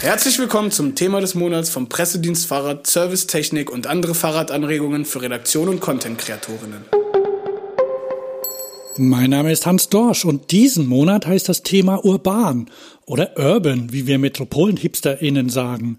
Herzlich 0.00 0.38
willkommen 0.38 0.70
zum 0.70 0.94
Thema 0.94 1.20
des 1.20 1.34
Monats 1.34 1.70
vom 1.70 1.88
Pressedienst 1.88 2.46
Fahrrad, 2.46 2.86
Servicetechnik 2.86 3.68
und 3.68 3.88
andere 3.88 4.14
Fahrradanregungen 4.14 5.04
für 5.04 5.22
Redaktion 5.22 5.68
und 5.68 5.80
Content-Kreatorinnen. 5.80 6.84
Mein 8.96 9.30
Name 9.30 9.50
ist 9.50 9.66
Hans 9.66 9.88
Dorsch 9.88 10.24
und 10.24 10.52
diesen 10.52 10.86
Monat 10.86 11.26
heißt 11.26 11.48
das 11.48 11.64
Thema 11.64 12.04
urban 12.04 12.70
oder 13.06 13.36
urban, 13.36 13.92
wie 13.92 14.06
wir 14.06 14.20
Metropolen-HipsterInnen 14.20 15.48
sagen. 15.48 15.98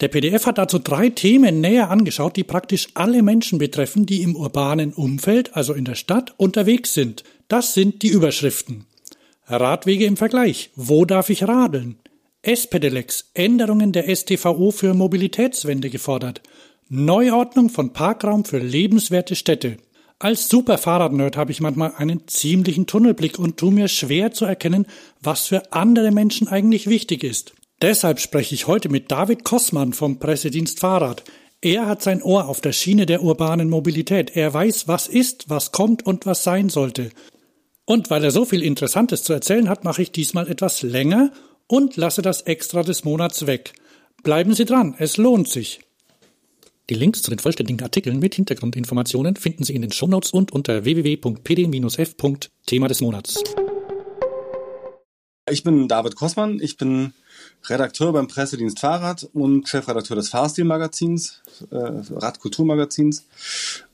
Der 0.00 0.08
PDF 0.08 0.44
hat 0.44 0.58
dazu 0.58 0.78
drei 0.78 1.08
Themen 1.08 1.62
näher 1.62 1.90
angeschaut, 1.90 2.36
die 2.36 2.44
praktisch 2.44 2.88
alle 2.92 3.22
Menschen 3.22 3.58
betreffen, 3.58 4.04
die 4.04 4.20
im 4.20 4.36
urbanen 4.36 4.92
Umfeld, 4.92 5.56
also 5.56 5.72
in 5.72 5.86
der 5.86 5.94
Stadt, 5.94 6.34
unterwegs 6.36 6.92
sind. 6.92 7.24
Das 7.48 7.72
sind 7.72 8.02
die 8.02 8.08
Überschriften. 8.08 8.84
Radwege 9.46 10.04
im 10.04 10.18
Vergleich. 10.18 10.70
Wo 10.76 11.06
darf 11.06 11.30
ich 11.30 11.48
radeln? 11.48 11.96
S-Pedelecs, 12.46 13.30
Änderungen 13.34 13.92
der 13.92 14.14
STVO 14.14 14.70
für 14.70 14.94
Mobilitätswende 14.94 15.90
gefordert. 15.90 16.42
Neuordnung 16.88 17.70
von 17.70 17.92
Parkraum 17.92 18.44
für 18.44 18.58
lebenswerte 18.58 19.34
Städte. 19.34 19.78
Als 20.18 20.48
super 20.48 20.78
Fahrradnerd 20.78 21.36
habe 21.36 21.52
ich 21.52 21.60
manchmal 21.60 21.94
einen 21.96 22.28
ziemlichen 22.28 22.86
Tunnelblick 22.86 23.38
und 23.38 23.56
tu 23.56 23.70
mir 23.70 23.88
schwer 23.88 24.32
zu 24.32 24.44
erkennen, 24.44 24.86
was 25.20 25.46
für 25.46 25.72
andere 25.72 26.12
Menschen 26.12 26.48
eigentlich 26.48 26.86
wichtig 26.86 27.24
ist. 27.24 27.54
Deshalb 27.82 28.20
spreche 28.20 28.54
ich 28.54 28.66
heute 28.66 28.88
mit 28.88 29.10
David 29.10 29.44
Kossmann 29.44 29.92
vom 29.92 30.18
Pressedienst 30.18 30.80
Fahrrad. 30.80 31.24
Er 31.60 31.86
hat 31.86 32.02
sein 32.02 32.22
Ohr 32.22 32.48
auf 32.48 32.60
der 32.60 32.72
Schiene 32.72 33.06
der 33.06 33.22
urbanen 33.22 33.68
Mobilität. 33.68 34.36
Er 34.36 34.54
weiß, 34.54 34.86
was 34.86 35.08
ist, 35.08 35.50
was 35.50 35.72
kommt 35.72 36.06
und 36.06 36.26
was 36.26 36.44
sein 36.44 36.68
sollte. 36.68 37.10
Und 37.84 38.10
weil 38.10 38.24
er 38.24 38.30
so 38.30 38.44
viel 38.44 38.62
Interessantes 38.62 39.24
zu 39.24 39.32
erzählen 39.32 39.68
hat, 39.68 39.84
mache 39.84 40.02
ich 40.02 40.12
diesmal 40.12 40.48
etwas 40.48 40.82
länger 40.82 41.32
und 41.66 41.96
lasse 41.96 42.22
das 42.22 42.42
Extra 42.42 42.82
des 42.82 43.04
Monats 43.04 43.46
weg. 43.46 43.74
Bleiben 44.22 44.54
Sie 44.54 44.64
dran, 44.64 44.94
es 44.98 45.16
lohnt 45.16 45.48
sich. 45.48 45.80
Die 46.90 46.94
Links 46.94 47.22
zu 47.22 47.30
den 47.30 47.38
vollständigen 47.38 47.82
Artikeln 47.82 48.18
mit 48.18 48.34
Hintergrundinformationen 48.34 49.36
finden 49.36 49.64
Sie 49.64 49.74
in 49.74 49.82
den 49.82 49.92
Shownotes 49.92 50.32
und 50.32 50.52
unter 50.52 50.84
www.pd-f. 50.84 52.14
Thema 52.66 52.88
des 52.88 53.00
Monats. 53.00 53.42
Ich 55.50 55.62
bin 55.62 55.88
David 55.88 56.16
Kossmann, 56.16 56.58
ich 56.60 56.76
bin 56.76 57.12
Redakteur 57.66 58.12
beim 58.12 58.28
Pressedienst 58.28 58.80
Fahrrad 58.80 59.28
und 59.32 59.68
Chefredakteur 59.68 60.16
des 60.16 60.30
Fahrstil-Magazins, 60.30 61.42
äh, 61.70 61.76
Radkulturmagazins. 61.76 63.26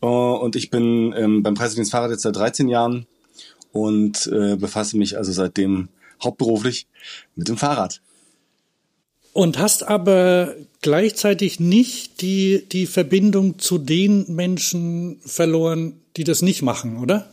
Äh, 0.00 0.06
und 0.06 0.54
ich 0.56 0.70
bin 0.70 1.12
ähm, 1.16 1.42
beim 1.42 1.54
Pressedienst 1.54 1.90
Fahrrad 1.90 2.10
jetzt 2.10 2.22
seit 2.22 2.36
13 2.36 2.68
Jahren 2.68 3.06
und 3.72 4.26
äh, 4.28 4.56
befasse 4.56 4.96
mich 4.96 5.16
also 5.16 5.32
seitdem 5.32 5.88
hauptberuflich 6.22 6.86
mit 7.34 7.48
dem 7.48 7.56
Fahrrad. 7.56 8.00
Und 9.32 9.58
hast 9.58 9.84
aber 9.84 10.54
gleichzeitig 10.82 11.60
nicht 11.60 12.20
die, 12.20 12.66
die 12.70 12.86
Verbindung 12.86 13.58
zu 13.58 13.78
den 13.78 14.34
Menschen 14.34 15.20
verloren, 15.24 16.00
die 16.16 16.24
das 16.24 16.42
nicht 16.42 16.62
machen, 16.62 16.98
oder? 16.98 17.32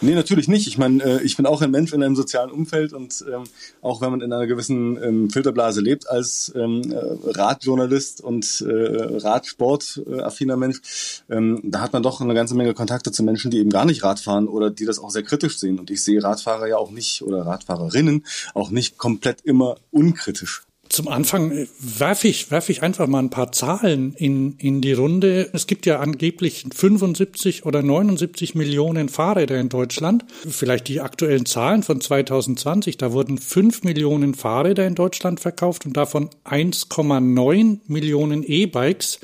Nee, 0.00 0.14
natürlich 0.14 0.46
nicht. 0.46 0.68
Ich 0.68 0.78
meine, 0.78 1.02
äh, 1.02 1.22
ich 1.22 1.36
bin 1.36 1.44
auch 1.44 1.60
ein 1.60 1.72
Mensch 1.72 1.92
in 1.92 2.04
einem 2.04 2.14
sozialen 2.14 2.52
Umfeld 2.52 2.92
und 2.92 3.24
ähm, 3.32 3.44
auch 3.82 4.00
wenn 4.00 4.10
man 4.10 4.20
in 4.20 4.32
einer 4.32 4.46
gewissen 4.46 4.96
ähm, 5.02 5.30
Filterblase 5.30 5.80
lebt 5.80 6.08
als 6.08 6.52
ähm, 6.54 6.92
äh, 6.92 6.96
Radjournalist 7.30 8.20
und 8.20 8.60
äh, 8.60 9.16
Radsport-affiner 9.16 10.56
Mensch, 10.56 11.24
ähm, 11.28 11.60
da 11.64 11.80
hat 11.80 11.92
man 11.92 12.04
doch 12.04 12.20
eine 12.20 12.34
ganze 12.34 12.54
Menge 12.54 12.74
Kontakte 12.74 13.10
zu 13.10 13.24
Menschen, 13.24 13.50
die 13.50 13.58
eben 13.58 13.70
gar 13.70 13.84
nicht 13.84 14.04
Rad 14.04 14.20
fahren 14.20 14.46
oder 14.46 14.70
die 14.70 14.84
das 14.84 15.00
auch 15.00 15.10
sehr 15.10 15.24
kritisch 15.24 15.58
sehen. 15.58 15.80
Und 15.80 15.90
ich 15.90 16.04
sehe 16.04 16.22
Radfahrer 16.22 16.68
ja 16.68 16.76
auch 16.76 16.92
nicht 16.92 17.22
oder 17.22 17.44
Radfahrerinnen 17.44 18.24
auch 18.54 18.70
nicht 18.70 18.98
komplett 18.98 19.40
immer 19.40 19.78
unkritisch. 19.90 20.67
Zum 20.98 21.06
Anfang 21.06 21.52
äh, 21.52 21.68
werfe 21.78 22.26
ich, 22.26 22.50
werfe 22.50 22.72
ich 22.72 22.82
einfach 22.82 23.06
mal 23.06 23.20
ein 23.20 23.30
paar 23.30 23.52
Zahlen 23.52 24.14
in, 24.14 24.56
in 24.58 24.80
die 24.80 24.94
Runde. 24.94 25.48
Es 25.52 25.68
gibt 25.68 25.86
ja 25.86 26.00
angeblich 26.00 26.64
75 26.74 27.64
oder 27.64 27.84
79 27.84 28.56
Millionen 28.56 29.08
Fahrräder 29.08 29.60
in 29.60 29.68
Deutschland. 29.68 30.24
Vielleicht 30.50 30.88
die 30.88 31.00
aktuellen 31.00 31.46
Zahlen 31.46 31.84
von 31.84 32.00
2020. 32.00 32.96
Da 32.96 33.12
wurden 33.12 33.38
5 33.38 33.84
Millionen 33.84 34.34
Fahrräder 34.34 34.88
in 34.88 34.96
Deutschland 34.96 35.38
verkauft 35.38 35.86
und 35.86 35.96
davon 35.96 36.30
1,9 36.44 37.78
Millionen 37.86 38.42
E-Bikes. 38.42 39.20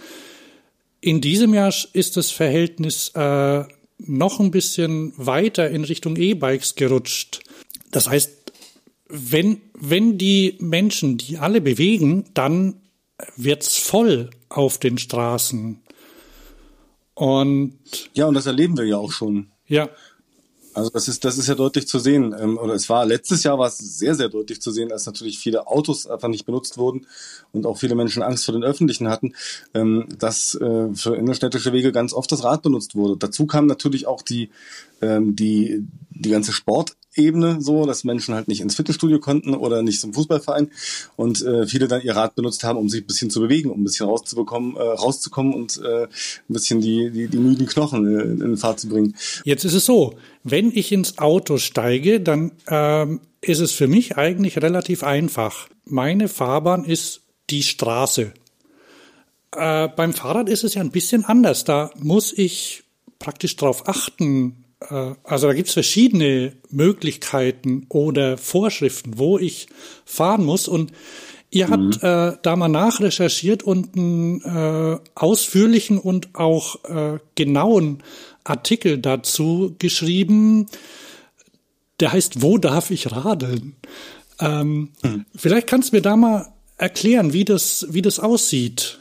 In 1.00 1.20
diesem 1.20 1.54
Jahr 1.54 1.74
ist 1.92 2.16
das 2.16 2.30
Verhältnis 2.30 3.08
äh, 3.16 3.64
noch 3.98 4.38
ein 4.38 4.52
bisschen 4.52 5.12
weiter 5.16 5.68
in 5.70 5.82
Richtung 5.82 6.14
E-Bikes 6.14 6.76
gerutscht. 6.76 7.40
Das 7.90 8.08
heißt, 8.08 8.43
wenn, 9.08 9.60
wenn 9.74 10.18
die 10.18 10.56
Menschen 10.60 11.18
die 11.18 11.38
alle 11.38 11.60
bewegen, 11.60 12.24
dann 12.34 12.80
wird's 13.36 13.76
voll 13.78 14.30
auf 14.48 14.78
den 14.78 14.98
Straßen. 14.98 15.80
Und 17.14 17.78
ja, 18.14 18.26
und 18.26 18.34
das 18.34 18.46
erleben 18.46 18.76
wir 18.76 18.84
ja 18.84 18.96
auch 18.96 19.12
schon. 19.12 19.48
Ja. 19.66 19.88
Also 20.74 20.90
das 20.90 21.06
ist, 21.06 21.24
das 21.24 21.38
ist 21.38 21.46
ja 21.46 21.54
deutlich 21.54 21.86
zu 21.86 22.00
sehen. 22.00 22.34
Ähm, 22.36 22.58
oder 22.58 22.74
es 22.74 22.88
war 22.88 23.06
letztes 23.06 23.44
Jahr 23.44 23.58
war 23.60 23.68
es 23.68 23.78
sehr, 23.78 24.16
sehr 24.16 24.28
deutlich 24.28 24.60
zu 24.60 24.72
sehen, 24.72 24.90
als 24.90 25.06
natürlich 25.06 25.38
viele 25.38 25.68
Autos 25.68 26.08
einfach 26.08 26.26
nicht 26.26 26.46
benutzt 26.46 26.76
wurden 26.78 27.06
und 27.52 27.64
auch 27.64 27.78
viele 27.78 27.94
Menschen 27.94 28.24
Angst 28.24 28.44
vor 28.44 28.54
den 28.54 28.64
öffentlichen 28.64 29.08
hatten, 29.08 29.34
ähm, 29.72 30.08
dass 30.18 30.56
äh, 30.56 30.92
für 30.94 31.14
innerstädtische 31.14 31.72
Wege 31.72 31.92
ganz 31.92 32.12
oft 32.12 32.32
das 32.32 32.42
Rad 32.42 32.62
benutzt 32.62 32.96
wurde. 32.96 33.16
Dazu 33.16 33.46
kam 33.46 33.66
natürlich 33.66 34.08
auch 34.08 34.22
die, 34.22 34.50
ähm, 35.00 35.36
die, 35.36 35.86
die 36.10 36.30
ganze 36.30 36.52
Sport 36.52 36.96
Ebene 37.16 37.60
so, 37.60 37.86
dass 37.86 38.04
Menschen 38.04 38.34
halt 38.34 38.48
nicht 38.48 38.60
ins 38.60 38.74
Fitnessstudio 38.74 39.18
konnten 39.18 39.54
oder 39.54 39.82
nicht 39.82 40.00
zum 40.00 40.14
Fußballverein 40.14 40.70
und 41.16 41.42
äh, 41.42 41.66
viele 41.66 41.88
dann 41.88 42.02
ihr 42.02 42.16
Rad 42.16 42.34
benutzt 42.34 42.64
haben, 42.64 42.78
um 42.78 42.88
sich 42.88 43.02
ein 43.02 43.06
bisschen 43.06 43.30
zu 43.30 43.40
bewegen, 43.40 43.70
um 43.70 43.80
ein 43.80 43.84
bisschen 43.84 44.06
rauszubekommen, 44.06 44.76
äh, 44.76 44.80
rauszukommen 44.80 45.54
und 45.54 45.80
äh, 45.84 46.04
ein 46.04 46.08
bisschen 46.48 46.80
die, 46.80 47.10
die, 47.10 47.28
die 47.28 47.38
müden 47.38 47.66
Knochen 47.66 48.40
äh, 48.40 48.44
in 48.44 48.56
Fahrt 48.56 48.80
zu 48.80 48.88
bringen. 48.88 49.14
Jetzt 49.44 49.64
ist 49.64 49.74
es 49.74 49.84
so, 49.84 50.14
wenn 50.42 50.70
ich 50.74 50.92
ins 50.92 51.18
Auto 51.18 51.58
steige, 51.58 52.20
dann 52.20 52.52
ähm, 52.68 53.20
ist 53.40 53.60
es 53.60 53.72
für 53.72 53.88
mich 53.88 54.16
eigentlich 54.16 54.62
relativ 54.62 55.02
einfach. 55.02 55.68
Meine 55.84 56.28
Fahrbahn 56.28 56.84
ist 56.84 57.22
die 57.50 57.62
Straße. 57.62 58.32
Äh, 59.52 59.88
beim 59.88 60.12
Fahrrad 60.12 60.48
ist 60.48 60.64
es 60.64 60.74
ja 60.74 60.80
ein 60.80 60.90
bisschen 60.90 61.24
anders. 61.24 61.64
Da 61.64 61.90
muss 61.96 62.32
ich 62.32 62.84
praktisch 63.18 63.56
darauf 63.56 63.88
achten, 63.88 64.63
also 64.80 65.46
da 65.46 65.54
gibt 65.54 65.68
es 65.68 65.74
verschiedene 65.74 66.52
Möglichkeiten 66.70 67.86
oder 67.88 68.36
Vorschriften, 68.36 69.18
wo 69.18 69.38
ich 69.38 69.68
fahren 70.04 70.44
muss. 70.44 70.68
Und 70.68 70.92
ihr 71.50 71.68
mhm. 71.68 71.70
habt 71.70 72.02
äh, 72.02 72.38
da 72.42 72.56
mal 72.56 72.68
nachrecherchiert 72.68 73.62
und 73.62 73.96
einen 73.96 74.40
äh, 74.42 74.98
ausführlichen 75.14 75.98
und 75.98 76.34
auch 76.34 76.84
äh, 76.84 77.18
genauen 77.34 78.02
Artikel 78.44 78.98
dazu 78.98 79.74
geschrieben. 79.78 80.66
Der 82.00 82.12
heißt, 82.12 82.42
wo 82.42 82.58
darf 82.58 82.90
ich 82.90 83.10
radeln? 83.12 83.76
Ähm, 84.40 84.90
mhm. 85.02 85.24
Vielleicht 85.34 85.66
kannst 85.66 85.92
du 85.92 85.96
mir 85.96 86.02
da 86.02 86.16
mal 86.16 86.52
erklären, 86.76 87.32
wie 87.32 87.44
das, 87.44 87.86
wie 87.90 88.02
das 88.02 88.18
aussieht. 88.18 88.98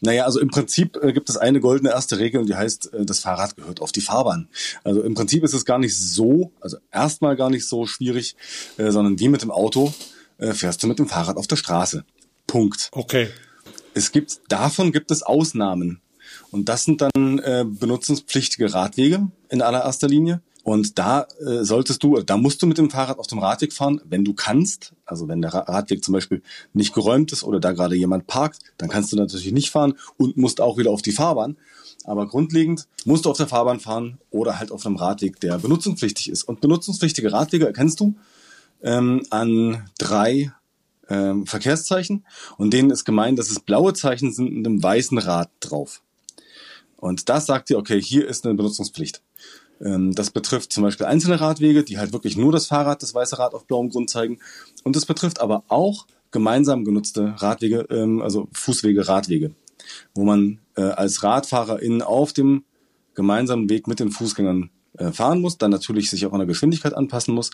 Naja, 0.00 0.24
also 0.24 0.40
im 0.40 0.48
Prinzip 0.48 0.96
äh, 1.02 1.12
gibt 1.12 1.28
es 1.28 1.36
eine 1.36 1.60
goldene 1.60 1.90
erste 1.90 2.18
Regel 2.18 2.40
und 2.40 2.48
die 2.48 2.54
heißt, 2.54 2.92
äh, 2.94 3.04
das 3.04 3.20
Fahrrad 3.20 3.56
gehört 3.56 3.80
auf 3.80 3.92
die 3.92 4.00
Fahrbahn. 4.00 4.48
Also 4.82 5.02
im 5.02 5.14
Prinzip 5.14 5.44
ist 5.44 5.54
es 5.54 5.64
gar 5.64 5.78
nicht 5.78 5.96
so, 5.96 6.52
also 6.60 6.78
erstmal 6.90 7.36
gar 7.36 7.50
nicht 7.50 7.66
so 7.68 7.86
schwierig, 7.86 8.36
äh, 8.78 8.90
sondern 8.90 9.18
wie 9.18 9.28
mit 9.28 9.42
dem 9.42 9.50
Auto 9.50 9.92
äh, 10.38 10.52
fährst 10.52 10.82
du 10.82 10.86
mit 10.86 10.98
dem 10.98 11.08
Fahrrad 11.08 11.36
auf 11.36 11.46
der 11.46 11.56
Straße. 11.56 12.04
Punkt. 12.46 12.88
Okay. 12.92 13.28
Es 13.94 14.12
gibt, 14.12 14.40
davon 14.48 14.92
gibt 14.92 15.10
es 15.10 15.22
Ausnahmen. 15.22 16.00
Und 16.50 16.68
das 16.68 16.84
sind 16.84 17.00
dann 17.00 17.38
äh, 17.40 17.64
benutzungspflichtige 17.66 18.72
Radwege 18.72 19.28
in 19.48 19.62
allererster 19.62 20.08
Linie. 20.08 20.40
Und 20.62 20.98
da 20.98 21.26
äh, 21.40 21.64
solltest 21.64 22.02
du, 22.02 22.20
da 22.20 22.36
musst 22.36 22.62
du 22.62 22.66
mit 22.66 22.78
dem 22.78 22.90
Fahrrad 22.90 23.18
auf 23.18 23.26
dem 23.26 23.38
Radweg 23.38 23.72
fahren, 23.72 24.00
wenn 24.04 24.24
du 24.24 24.34
kannst. 24.34 24.92
Also 25.10 25.28
wenn 25.28 25.42
der 25.42 25.52
Radweg 25.52 26.04
zum 26.04 26.12
Beispiel 26.12 26.42
nicht 26.72 26.94
geräumt 26.94 27.32
ist 27.32 27.42
oder 27.42 27.58
da 27.60 27.72
gerade 27.72 27.96
jemand 27.96 28.26
parkt, 28.26 28.60
dann 28.78 28.88
kannst 28.88 29.12
du 29.12 29.16
natürlich 29.16 29.50
nicht 29.52 29.70
fahren 29.70 29.94
und 30.16 30.36
musst 30.36 30.60
auch 30.60 30.78
wieder 30.78 30.90
auf 30.90 31.02
die 31.02 31.12
Fahrbahn. 31.12 31.56
Aber 32.04 32.26
grundlegend 32.26 32.86
musst 33.04 33.24
du 33.24 33.30
auf 33.30 33.36
der 33.36 33.48
Fahrbahn 33.48 33.80
fahren 33.80 34.18
oder 34.30 34.58
halt 34.58 34.70
auf 34.70 34.86
einem 34.86 34.96
Radweg, 34.96 35.40
der 35.40 35.58
benutzungspflichtig 35.58 36.30
ist. 36.30 36.44
Und 36.44 36.60
benutzungspflichtige 36.60 37.32
Radwege 37.32 37.66
erkennst 37.66 38.00
du 38.00 38.14
ähm, 38.82 39.26
an 39.30 39.90
drei 39.98 40.52
ähm, 41.08 41.46
Verkehrszeichen 41.46 42.24
und 42.56 42.72
denen 42.72 42.90
ist 42.90 43.04
gemeint, 43.04 43.38
dass 43.38 43.50
es 43.50 43.60
blaue 43.60 43.92
Zeichen 43.92 44.32
sind 44.32 44.54
mit 44.54 44.66
einem 44.66 44.82
weißen 44.82 45.18
Rad 45.18 45.50
drauf. 45.60 46.02
Und 46.96 47.28
das 47.28 47.46
sagt 47.46 47.70
dir, 47.70 47.78
okay, 47.78 48.00
hier 48.00 48.28
ist 48.28 48.44
eine 48.44 48.54
Benutzungspflicht. 48.54 49.22
Ähm, 49.82 50.14
das 50.14 50.30
betrifft 50.30 50.72
zum 50.72 50.82
Beispiel 50.82 51.06
einzelne 51.06 51.40
Radwege, 51.40 51.84
die 51.84 51.98
halt 51.98 52.12
wirklich 52.12 52.36
nur 52.36 52.52
das 52.52 52.66
Fahrrad, 52.66 53.02
das 53.02 53.14
weiße 53.14 53.38
Rad 53.38 53.54
auf 53.54 53.66
blauem 53.66 53.90
Grund 53.90 54.10
zeigen. 54.10 54.38
Und 54.84 54.96
es 54.96 55.06
betrifft 55.06 55.40
aber 55.40 55.64
auch 55.68 56.06
gemeinsam 56.30 56.84
genutzte 56.84 57.34
Radwege, 57.38 57.86
ähm, 57.90 58.22
also 58.22 58.48
Fußwege, 58.52 59.08
Radwege, 59.08 59.52
wo 60.14 60.24
man 60.24 60.58
äh, 60.76 60.82
als 60.82 61.22
Radfahrerin 61.22 62.02
auf 62.02 62.32
dem 62.32 62.64
gemeinsamen 63.14 63.68
Weg 63.68 63.86
mit 63.86 64.00
den 64.00 64.10
Fußgängern 64.10 64.70
äh, 64.98 65.12
fahren 65.12 65.40
muss, 65.40 65.58
dann 65.58 65.70
natürlich 65.70 66.10
sich 66.10 66.26
auch 66.26 66.32
an 66.32 66.40
der 66.40 66.46
Geschwindigkeit 66.46 66.94
anpassen 66.94 67.34
muss. 67.34 67.50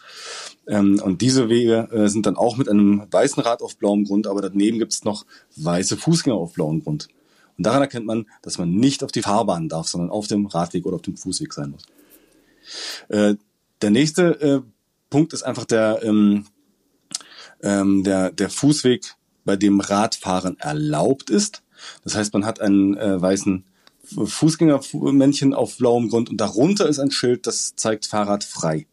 Ähm, 0.67 1.01
und 1.03 1.23
diese 1.23 1.49
Wege 1.49 1.89
äh, 1.93 2.09
sind 2.09 2.27
dann 2.27 2.37
auch 2.37 2.57
mit 2.57 2.69
einem 2.69 3.07
weißen 3.11 3.43
Rad 3.43 3.63
auf 3.63 3.77
blauem 3.77 4.05
Grund, 4.05 4.27
aber 4.27 4.43
daneben 4.43 4.79
gibt 4.79 4.93
es 4.93 5.05
noch 5.05 5.25
weiße 5.57 5.97
Fußgänger 5.97 6.37
auf 6.37 6.55
blauem 6.55 6.83
Grund. 6.83 7.09
Und 7.57 7.67
daran 7.67 7.83
erkennt 7.83 8.07
man, 8.07 8.27
dass 8.43 8.59
man 8.59 8.75
nicht 8.75 9.03
auf 9.03 9.13
die 9.13 9.23
Fahrbahn 9.23 9.69
darf, 9.69 9.89
sondern 9.89 10.11
auf 10.11 10.27
dem 10.27 10.47
Radweg 10.47 10.85
oder 10.85 10.97
auf 10.97 11.03
dem 11.03 11.17
Fußweg 11.17 11.53
sein 11.53 11.71
muss. 11.71 11.85
Äh, 13.09 13.35
der 13.83 13.91
nächste 13.91 14.41
äh, 14.41 14.61
Punkt 15.11 15.33
ist 15.33 15.43
einfach 15.43 15.65
der, 15.65 16.01
ähm, 16.03 16.47
ähm, 17.63 18.05
der, 18.05 18.31
der 18.31 18.51
Fußweg, 18.51 19.17
bei 19.47 19.57
dem 19.57 19.81
Radfahren 19.81 20.59
erlaubt 20.59 21.31
ist. 21.31 21.63
Das 22.05 22.15
heißt, 22.17 22.35
man 22.35 22.45
hat 22.45 22.61
einen 22.61 22.97
äh, 22.97 23.21
weißen 23.21 23.65
Fußgängermännchen 24.05 25.55
auf 25.55 25.79
blauem 25.79 26.09
Grund 26.09 26.29
und 26.29 26.41
darunter 26.41 26.89
ist 26.89 26.99
ein 26.99 27.11
Schild, 27.11 27.47
das 27.47 27.75
zeigt 27.77 28.07
Fahrrad 28.07 28.45
frei. 28.45 28.87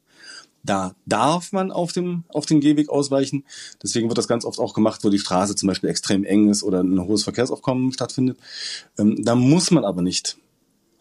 Da 0.64 0.96
darf 1.06 1.52
man 1.52 1.72
auf 1.72 1.92
dem 1.92 2.24
auf 2.30 2.46
den 2.46 2.62
Gehweg 2.62 2.90
ausweichen. 2.90 3.44
Deswegen 3.82 4.08
wird 4.08 4.18
das 4.18 4.30
ganz 4.30 4.46
oft 4.46 4.60
auch 4.60 4.74
gemacht, 4.74 5.04
wo 5.04 5.10
die 5.10 5.20
Straße 5.20 5.56
zum 5.56 5.68
Beispiel 5.68 5.90
extrem 5.90 6.24
eng 6.24 6.50
ist 6.50 6.64
oder 6.64 6.82
ein 6.82 7.02
hohes 7.02 7.24
Verkehrsaufkommen 7.24 7.92
stattfindet. 7.92 8.38
Ähm, 8.98 9.24
da 9.24 9.36
muss 9.36 9.72
man 9.72 9.84
aber 9.84 10.02
nicht 10.02 10.38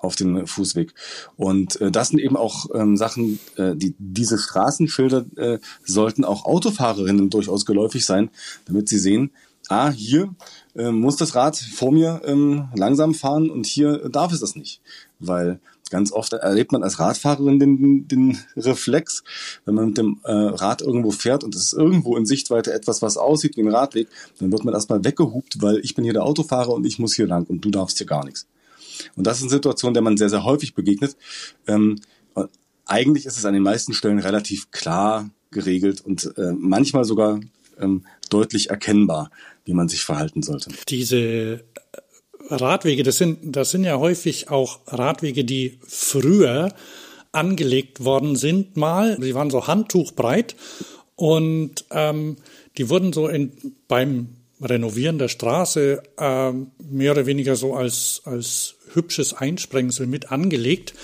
auf 0.02 0.16
den 0.16 0.46
Fußweg. 0.46 0.94
Und 1.36 1.80
äh, 1.80 1.90
das 1.90 2.08
sind 2.08 2.18
eben 2.18 2.36
auch 2.36 2.66
ähm, 2.74 2.96
Sachen, 2.96 3.38
äh, 3.56 3.74
die 3.76 3.94
diese 3.98 4.38
Straßenschilder 4.38 5.24
äh, 5.36 5.58
sollten 5.84 6.24
auch 6.24 6.44
Autofahrerinnen 6.44 7.30
durchaus 7.30 7.64
geläufig 7.64 8.04
sein, 8.04 8.30
damit 8.66 8.88
sie 8.88 8.98
sehen, 8.98 9.30
ah, 9.68 9.90
hier 9.90 10.34
äh, 10.74 10.90
muss 10.90 11.16
das 11.16 11.34
Rad 11.34 11.56
vor 11.56 11.92
mir 11.92 12.20
ähm, 12.24 12.68
langsam 12.74 13.14
fahren 13.14 13.50
und 13.50 13.66
hier 13.66 14.08
darf 14.08 14.32
es 14.32 14.40
das 14.40 14.56
nicht. 14.56 14.80
Weil 15.18 15.60
ganz 15.90 16.10
oft 16.10 16.32
erlebt 16.32 16.72
man 16.72 16.82
als 16.82 16.98
Radfahrerin 16.98 17.60
den, 17.60 18.08
den 18.08 18.38
Reflex, 18.56 19.22
wenn 19.64 19.74
man 19.74 19.86
mit 19.88 19.98
dem 19.98 20.20
äh, 20.24 20.32
Rad 20.32 20.80
irgendwo 20.80 21.10
fährt 21.10 21.44
und 21.44 21.54
es 21.54 21.66
ist 21.66 21.72
irgendwo 21.74 22.16
in 22.16 22.26
Sichtweite 22.26 22.72
etwas, 22.72 23.02
was 23.02 23.16
aussieht 23.18 23.56
wie 23.56 23.62
ein 23.62 23.70
Radweg, 23.70 24.08
dann 24.38 24.50
wird 24.50 24.64
man 24.64 24.74
erstmal 24.74 25.04
weggehupt, 25.04 25.60
weil 25.60 25.78
ich 25.78 25.94
bin 25.94 26.04
hier 26.04 26.14
der 26.14 26.24
Autofahrer 26.24 26.72
und 26.72 26.86
ich 26.86 26.98
muss 26.98 27.14
hier 27.14 27.26
lang 27.26 27.44
und 27.44 27.64
du 27.64 27.70
darfst 27.70 27.98
hier 27.98 28.06
gar 28.06 28.24
nichts. 28.24 28.46
Und 29.16 29.26
das 29.26 29.38
ist 29.38 29.44
eine 29.44 29.50
Situation, 29.50 29.94
der 29.94 30.02
man 30.02 30.16
sehr, 30.16 30.28
sehr 30.28 30.44
häufig 30.44 30.74
begegnet. 30.74 31.16
Ähm, 31.66 32.00
eigentlich 32.86 33.26
ist 33.26 33.38
es 33.38 33.44
an 33.44 33.54
den 33.54 33.62
meisten 33.62 33.94
Stellen 33.94 34.18
relativ 34.18 34.70
klar 34.70 35.30
geregelt 35.50 36.00
und 36.00 36.32
äh, 36.36 36.52
manchmal 36.52 37.04
sogar 37.04 37.40
ähm, 37.80 38.04
deutlich 38.30 38.70
erkennbar, 38.70 39.30
wie 39.64 39.74
man 39.74 39.88
sich 39.88 40.02
verhalten 40.02 40.42
sollte. 40.42 40.70
Diese 40.88 41.64
Radwege, 42.48 43.02
das 43.02 43.18
sind, 43.18 43.38
das 43.56 43.70
sind 43.70 43.84
ja 43.84 43.98
häufig 43.98 44.50
auch 44.50 44.80
Radwege, 44.86 45.44
die 45.44 45.78
früher 45.86 46.72
angelegt 47.32 48.04
worden 48.04 48.36
sind 48.36 48.76
mal. 48.76 49.16
Sie 49.20 49.34
waren 49.34 49.50
so 49.50 49.66
handtuchbreit 49.66 50.56
und 51.14 51.84
ähm, 51.90 52.36
die 52.76 52.88
wurden 52.88 53.12
so 53.12 53.28
in, 53.28 53.52
beim 53.88 54.28
Renovieren 54.62 55.18
der 55.18 55.28
Straße 55.28 56.02
äh, 56.18 56.52
mehr 56.52 57.12
oder 57.12 57.26
weniger 57.26 57.56
so 57.56 57.74
als, 57.74 58.22
als 58.24 58.76
hübsches 58.94 59.34
Einsprengsel 59.34 60.06
mit 60.06 60.30
angelegt. 60.30 60.94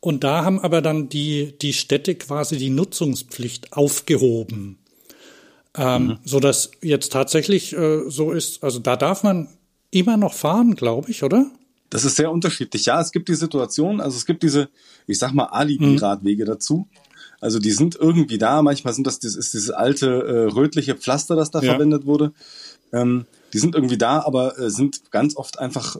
Und 0.00 0.24
da 0.24 0.44
haben 0.44 0.60
aber 0.60 0.82
dann 0.82 1.08
die, 1.08 1.54
die 1.60 1.72
Städte 1.72 2.14
quasi 2.14 2.58
die 2.58 2.70
Nutzungspflicht 2.70 3.72
aufgehoben. 3.72 4.78
Ähm, 5.76 6.06
mhm. 6.06 6.18
So 6.24 6.40
dass 6.40 6.70
jetzt 6.82 7.12
tatsächlich 7.12 7.72
äh, 7.72 8.08
so 8.08 8.32
ist, 8.32 8.62
also 8.62 8.78
da 8.78 8.96
darf 8.96 9.22
man 9.22 9.48
immer 9.90 10.16
noch 10.16 10.34
fahren, 10.34 10.74
glaube 10.74 11.10
ich, 11.10 11.22
oder? 11.22 11.50
Das 11.90 12.04
ist 12.04 12.16
sehr 12.16 12.30
unterschiedlich. 12.30 12.86
Ja, 12.86 13.00
es 13.00 13.12
gibt 13.12 13.28
die 13.28 13.34
Situation, 13.34 14.00
also 14.00 14.16
es 14.16 14.26
gibt 14.26 14.42
diese, 14.42 14.68
ich 15.06 15.18
sag 15.18 15.32
mal, 15.32 15.46
Alibi-Radwege 15.46 16.44
mhm. 16.44 16.48
dazu. 16.48 16.88
Also 17.40 17.58
die 17.58 17.72
sind 17.72 17.94
irgendwie 17.94 18.38
da. 18.38 18.62
Manchmal 18.62 18.94
sind 18.94 19.06
das, 19.06 19.18
das 19.18 19.36
ist 19.36 19.54
dieses 19.54 19.70
alte 19.70 20.06
äh, 20.08 20.52
rötliche 20.52 20.94
Pflaster, 20.94 21.36
das 21.36 21.50
da 21.50 21.60
ja. 21.60 21.72
verwendet 21.72 22.06
wurde. 22.06 22.32
Ähm, 22.94 23.26
die 23.52 23.58
sind 23.58 23.74
irgendwie 23.74 23.98
da, 23.98 24.20
aber 24.20 24.58
äh, 24.58 24.70
sind 24.70 25.10
ganz 25.10 25.36
oft 25.36 25.58
einfach 25.58 25.96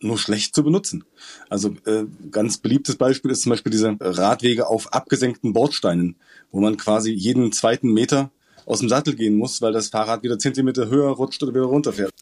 nur 0.00 0.18
schlecht 0.18 0.54
zu 0.54 0.62
benutzen. 0.62 1.04
Also 1.48 1.70
äh, 1.86 2.04
ganz 2.30 2.58
beliebtes 2.58 2.96
Beispiel 2.96 3.30
ist 3.30 3.42
zum 3.42 3.50
Beispiel 3.50 3.72
diese 3.72 3.96
Radwege 4.00 4.68
auf 4.68 4.92
abgesenkten 4.92 5.52
Bordsteinen, 5.52 6.16
wo 6.50 6.60
man 6.60 6.76
quasi 6.76 7.10
jeden 7.10 7.52
zweiten 7.52 7.92
Meter 7.92 8.30
aus 8.64 8.80
dem 8.80 8.88
Sattel 8.88 9.14
gehen 9.14 9.36
muss, 9.36 9.60
weil 9.62 9.72
das 9.72 9.88
Fahrrad 9.88 10.22
wieder 10.22 10.38
Zentimeter 10.38 10.88
höher 10.88 11.10
rutscht 11.10 11.42
oder 11.42 11.54
wieder 11.54 11.64
runterfährt. 11.64 12.12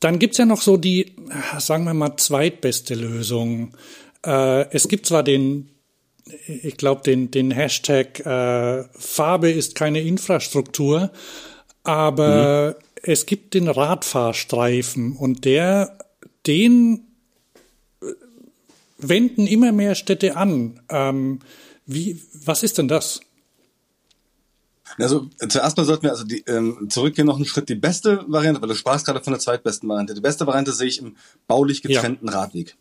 Dann 0.00 0.18
gibt's 0.18 0.38
ja 0.38 0.44
noch 0.44 0.60
so 0.60 0.76
die, 0.76 1.16
sagen 1.58 1.84
wir 1.84 1.94
mal, 1.94 2.16
zweitbeste 2.16 2.94
Lösung. 2.94 3.74
Äh, 4.24 4.70
es 4.70 4.88
gibt 4.88 5.06
zwar 5.06 5.22
den, 5.22 5.70
ich 6.46 6.76
glaube, 6.76 7.02
den, 7.02 7.30
den 7.30 7.50
Hashtag 7.50 8.20
äh, 8.20 8.84
Farbe 8.92 9.50
ist 9.50 9.74
keine 9.74 10.02
Infrastruktur, 10.02 11.10
aber 11.84 12.76
mhm. 12.78 12.83
Es 13.06 13.26
gibt 13.26 13.54
den 13.54 13.68
Radfahrstreifen 13.68 15.16
und 15.16 15.44
der, 15.44 15.98
den 16.46 17.06
wenden 18.98 19.46
immer 19.46 19.72
mehr 19.72 19.94
Städte 19.94 20.36
an. 20.36 20.80
Ähm, 20.88 21.40
wie, 21.86 22.22
was 22.32 22.62
ist 22.62 22.78
denn 22.78 22.88
das? 22.88 23.20
Also 24.98 25.28
zuerst 25.48 25.76
mal 25.76 25.84
sollten 25.84 26.04
wir 26.04 26.10
also 26.10 26.24
die, 26.24 26.44
ähm, 26.46 26.86
zurückgehen 26.88 27.26
noch 27.26 27.36
einen 27.36 27.46
Schritt. 27.46 27.68
Die 27.68 27.74
beste 27.74 28.24
Variante, 28.28 28.62
weil 28.62 28.68
du 28.68 28.74
sprachst 28.74 29.06
gerade 29.06 29.22
von 29.22 29.32
der 29.32 29.40
zweitbesten 29.40 29.88
Variante. 29.88 30.14
Die 30.14 30.20
beste 30.20 30.46
Variante 30.46 30.72
sehe 30.72 30.88
ich 30.88 31.00
im 31.00 31.16
baulich 31.46 31.82
getrennten 31.82 32.28
ja. 32.28 32.32
Radweg. 32.32 32.76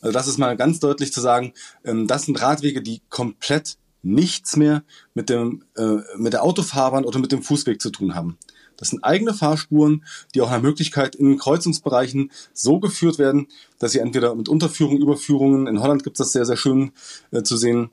Also 0.00 0.12
das 0.12 0.28
ist 0.28 0.38
mal 0.38 0.56
ganz 0.56 0.80
deutlich 0.80 1.12
zu 1.12 1.20
sagen, 1.20 1.52
ähm, 1.84 2.06
das 2.06 2.24
sind 2.24 2.40
Radwege, 2.40 2.82
die 2.82 3.02
komplett 3.08 3.76
nichts 4.02 4.56
mehr 4.56 4.84
mit 5.14 5.28
dem 5.28 5.64
äh, 5.76 5.96
mit 6.16 6.34
der 6.34 6.44
Autofahrbahn 6.44 7.04
oder 7.04 7.18
mit 7.18 7.32
dem 7.32 7.42
Fußweg 7.42 7.80
zu 7.80 7.90
tun 7.90 8.14
haben. 8.14 8.38
Das 8.84 8.90
sind 8.90 9.02
eigene 9.02 9.32
Fahrspuren, 9.32 10.04
die 10.34 10.42
auch 10.42 10.50
nach 10.50 10.60
Möglichkeit 10.60 11.14
in 11.14 11.38
Kreuzungsbereichen 11.38 12.30
so 12.52 12.80
geführt 12.80 13.18
werden, 13.18 13.46
dass 13.78 13.92
sie 13.92 14.00
entweder 14.00 14.34
mit 14.34 14.50
Unterführung, 14.50 14.98
Überführungen, 14.98 15.66
in 15.66 15.80
Holland 15.80 16.04
gibt 16.04 16.20
es 16.20 16.26
das 16.26 16.32
sehr, 16.32 16.44
sehr 16.44 16.58
schön 16.58 16.92
äh, 17.30 17.42
zu 17.42 17.56
sehen, 17.56 17.88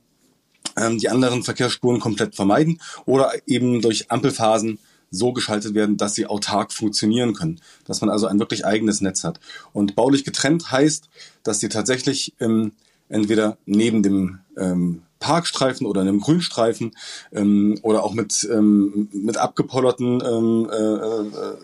ähm, 0.76 0.98
die 0.98 1.08
anderen 1.08 1.44
Verkehrsspuren 1.44 1.98
komplett 1.98 2.34
vermeiden 2.34 2.78
oder 3.06 3.32
eben 3.46 3.80
durch 3.80 4.10
Ampelphasen 4.10 4.80
so 5.10 5.32
geschaltet 5.32 5.72
werden, 5.72 5.96
dass 5.96 6.14
sie 6.14 6.26
autark 6.26 6.74
funktionieren 6.74 7.32
können, 7.32 7.62
dass 7.86 8.02
man 8.02 8.10
also 8.10 8.26
ein 8.26 8.38
wirklich 8.38 8.66
eigenes 8.66 9.00
Netz 9.00 9.24
hat. 9.24 9.40
Und 9.72 9.94
baulich 9.94 10.24
getrennt 10.24 10.72
heißt, 10.72 11.08
dass 11.42 11.58
sie 11.58 11.70
tatsächlich 11.70 12.34
ähm, 12.38 12.72
entweder 13.08 13.56
neben 13.64 14.02
dem 14.02 14.40
ähm, 14.58 15.04
Parkstreifen 15.22 15.86
oder 15.86 16.00
einem 16.00 16.20
Grünstreifen 16.20 16.92
ähm, 17.32 17.78
oder 17.82 18.02
auch 18.02 18.12
mit, 18.12 18.46
ähm, 18.52 19.08
mit 19.12 19.36
abgepollerten 19.36 20.22
ähm, 20.26 20.68
äh, 20.70 20.76
äh, 20.76 21.56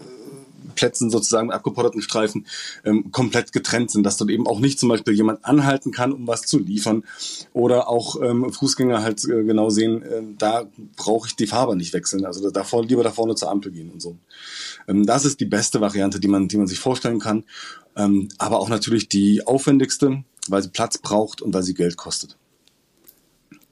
Plätzen 0.79 1.11
sozusagen, 1.11 1.51
abgepotterten 1.51 2.03
Streifen, 2.03 2.47
ähm, 2.85 3.11
komplett 3.11 3.53
getrennt 3.53 3.91
sind, 3.91 4.05
dass 4.05 4.17
dort 4.17 4.31
eben 4.31 4.47
auch 4.47 4.61
nicht 4.61 4.79
zum 4.79 4.89
Beispiel 4.89 5.13
jemand 5.13 5.45
anhalten 5.45 5.91
kann, 5.91 6.13
um 6.13 6.29
was 6.29 6.43
zu 6.43 6.61
liefern 6.61 7.03
oder 7.53 7.89
auch 7.89 8.23
ähm, 8.23 8.53
Fußgänger 8.53 9.03
halt 9.03 9.25
äh, 9.25 9.43
genau 9.43 9.71
sehen, 9.71 10.03
äh, 10.03 10.23
da 10.39 10.67
brauche 10.97 11.27
ich 11.27 11.35
die 11.35 11.49
Farbe 11.49 11.75
nicht 11.75 11.93
wechseln, 11.95 12.25
also 12.25 12.49
davor, 12.51 12.85
lieber 12.85 13.03
da 13.03 13.11
vorne 13.11 13.35
zur 13.35 13.51
Ampel 13.51 13.73
gehen 13.73 13.91
und 13.91 14.01
so. 14.01 14.19
Ähm, 14.87 15.05
das 15.05 15.25
ist 15.25 15.41
die 15.41 15.47
beste 15.47 15.81
Variante, 15.81 16.21
die 16.21 16.29
man, 16.29 16.47
die 16.47 16.59
man 16.59 16.69
sich 16.69 16.79
vorstellen 16.79 17.19
kann, 17.19 17.43
ähm, 17.97 18.29
aber 18.39 18.61
auch 18.61 18.69
natürlich 18.69 19.09
die 19.09 19.45
aufwendigste, 19.45 20.23
weil 20.47 20.63
sie 20.63 20.71
Platz 20.71 20.99
braucht 20.99 21.43
und 21.43 21.53
weil 21.53 21.65
sie 21.65 21.75
Geld 21.75 21.97
kostet. 21.97 22.37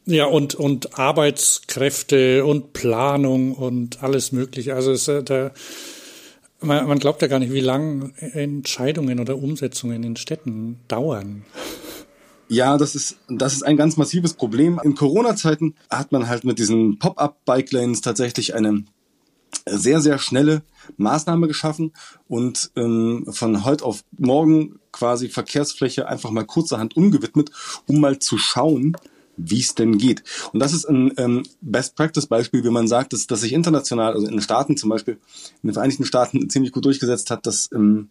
Ja, 0.09 0.27
und, 0.27 0.55
und 0.55 0.99
Arbeitskräfte 0.99 2.45
und 2.45 2.73
Planung 2.73 3.53
und 3.53 4.05
alles 4.05 4.31
Mögliche. 4.31 4.75
Also 4.75 4.93
es, 4.93 5.09
äh, 5.09 5.25
der, 5.25 5.53
man, 6.61 6.87
man 6.87 7.01
glaubt 7.01 7.23
ja 7.23 7.29
gar 7.29 7.41
nicht, 7.41 7.53
wie 7.53 7.61
lange 7.61 8.13
Entscheidungen 8.17 9.19
oder 9.19 9.37
Umsetzungen 9.37 10.05
in 10.05 10.15
Städten 10.15 10.79
dauern. 10.87 11.45
Ja, 12.49 12.79
das 12.79 12.95
ist, 12.95 13.19
das 13.29 13.55
ist 13.55 13.65
ein 13.65 13.77
ganz 13.77 13.97
massives 13.97 14.35
Problem. 14.35 14.81
In 14.85 14.95
Corona-Zeiten 14.95 15.75
hat 15.91 16.13
man 16.13 16.29
halt 16.29 16.45
mit 16.45 16.61
diesen 16.61 17.01
Pop-up-Bike-Lanes 17.01 18.01
tatsächlich 18.01 18.55
eine 18.55 18.85
sehr, 19.69 20.01
sehr 20.01 20.19
schnelle 20.19 20.63
Maßnahme 20.97 21.49
geschaffen 21.49 21.93
und 22.29 22.71
ähm, 22.77 23.27
von 23.31 23.65
heute 23.65 23.85
auf 23.85 24.05
morgen 24.17 24.79
quasi 24.93 25.29
Verkehrsfläche 25.29 26.07
einfach 26.07 26.31
mal 26.31 26.45
kurzerhand 26.45 26.97
umgewidmet, 26.97 27.51
um 27.87 28.01
mal 28.01 28.21
zu 28.21 28.39
schauen, 28.39 28.97
wie 29.37 29.61
es 29.61 29.75
denn 29.75 29.99
geht. 29.99 30.23
Und 30.53 30.61
das 30.61 30.73
ist 30.73 30.87
ein 30.87 31.13
ähm, 31.17 31.43
Best-Practice-Beispiel, 31.61 32.65
wie 32.65 32.71
man 32.71 32.89
sagt, 32.89 33.13
dass, 33.13 33.27
dass 33.27 33.41
sich 33.41 33.53
international, 33.53 34.15
also 34.15 34.27
in 34.27 34.33
den 34.33 34.43
Staaten 34.43 34.77
zum 34.77 34.91
Beispiel, 34.91 35.15
in 35.63 35.69
den 35.69 35.75
Vereinigten 35.75 36.05
Staaten 36.05 36.49
ziemlich 36.51 36.73
gut 36.73 36.85
durchgesetzt 36.85 37.31
hat, 37.31 37.47
dass, 37.47 37.71
ähm, 37.73 38.09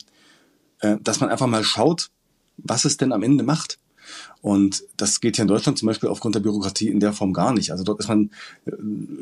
äh, 0.80 0.98
dass 1.02 1.20
man 1.20 1.30
einfach 1.30 1.48
mal 1.48 1.64
schaut, 1.64 2.10
was 2.58 2.86
es 2.86 2.98
denn 2.98 3.12
am 3.12 3.24
Ende 3.24 3.44
macht. 3.44 3.80
Und 4.42 4.84
das 4.98 5.20
geht 5.20 5.36
hier 5.36 5.44
in 5.44 5.48
Deutschland 5.48 5.78
zum 5.80 5.88
Beispiel 5.88 6.10
aufgrund 6.10 6.36
der 6.36 6.40
Bürokratie 6.40 6.90
in 6.90 7.00
der 7.00 7.14
Form 7.14 7.34
gar 7.34 7.54
nicht. 7.54 7.72
Also 7.72 7.84
dort 7.84 8.00
ist 8.00 8.08
man 8.08 8.30
äh, 8.66 8.72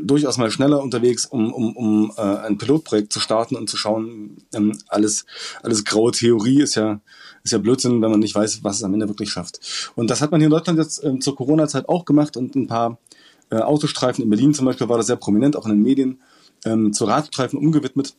durchaus 0.03 0.37
mal 0.37 0.51
schneller 0.51 0.83
unterwegs, 0.83 1.25
um, 1.25 1.53
um, 1.53 1.75
um 1.75 2.11
äh, 2.17 2.21
ein 2.21 2.57
Pilotprojekt 2.57 3.13
zu 3.13 3.19
starten 3.19 3.55
und 3.55 3.69
zu 3.69 3.77
schauen, 3.77 4.37
ähm, 4.53 4.77
alles, 4.89 5.25
alles 5.61 5.85
graue 5.85 6.11
Theorie 6.11 6.61
ist 6.61 6.75
ja 6.75 6.99
ist 7.43 7.51
ja 7.51 7.57
Blödsinn, 7.57 8.01
wenn 8.01 8.11
man 8.11 8.19
nicht 8.19 8.35
weiß, 8.35 8.63
was 8.63 8.77
es 8.77 8.83
am 8.83 8.93
Ende 8.93 9.07
wirklich 9.07 9.29
schafft. 9.29 9.91
Und 9.95 10.09
das 10.09 10.21
hat 10.21 10.31
man 10.31 10.39
hier 10.39 10.47
in 10.47 10.51
Deutschland 10.51 10.79
jetzt 10.79 11.03
ähm, 11.03 11.21
zur 11.21 11.35
Corona-Zeit 11.35 11.89
auch 11.89 12.05
gemacht 12.05 12.37
und 12.37 12.55
ein 12.55 12.67
paar 12.67 12.97
äh, 13.49 13.57
Autostreifen 13.57 14.23
in 14.23 14.29
Berlin 14.29 14.53
zum 14.53 14.65
Beispiel 14.65 14.89
war 14.89 14.97
das 14.97 15.07
sehr 15.07 15.17
prominent, 15.17 15.55
auch 15.55 15.65
in 15.65 15.71
den 15.71 15.83
Medien, 15.83 16.21
ähm, 16.65 16.93
zu 16.93 17.05
Radstreifen 17.05 17.59
umgewidmet 17.59 18.15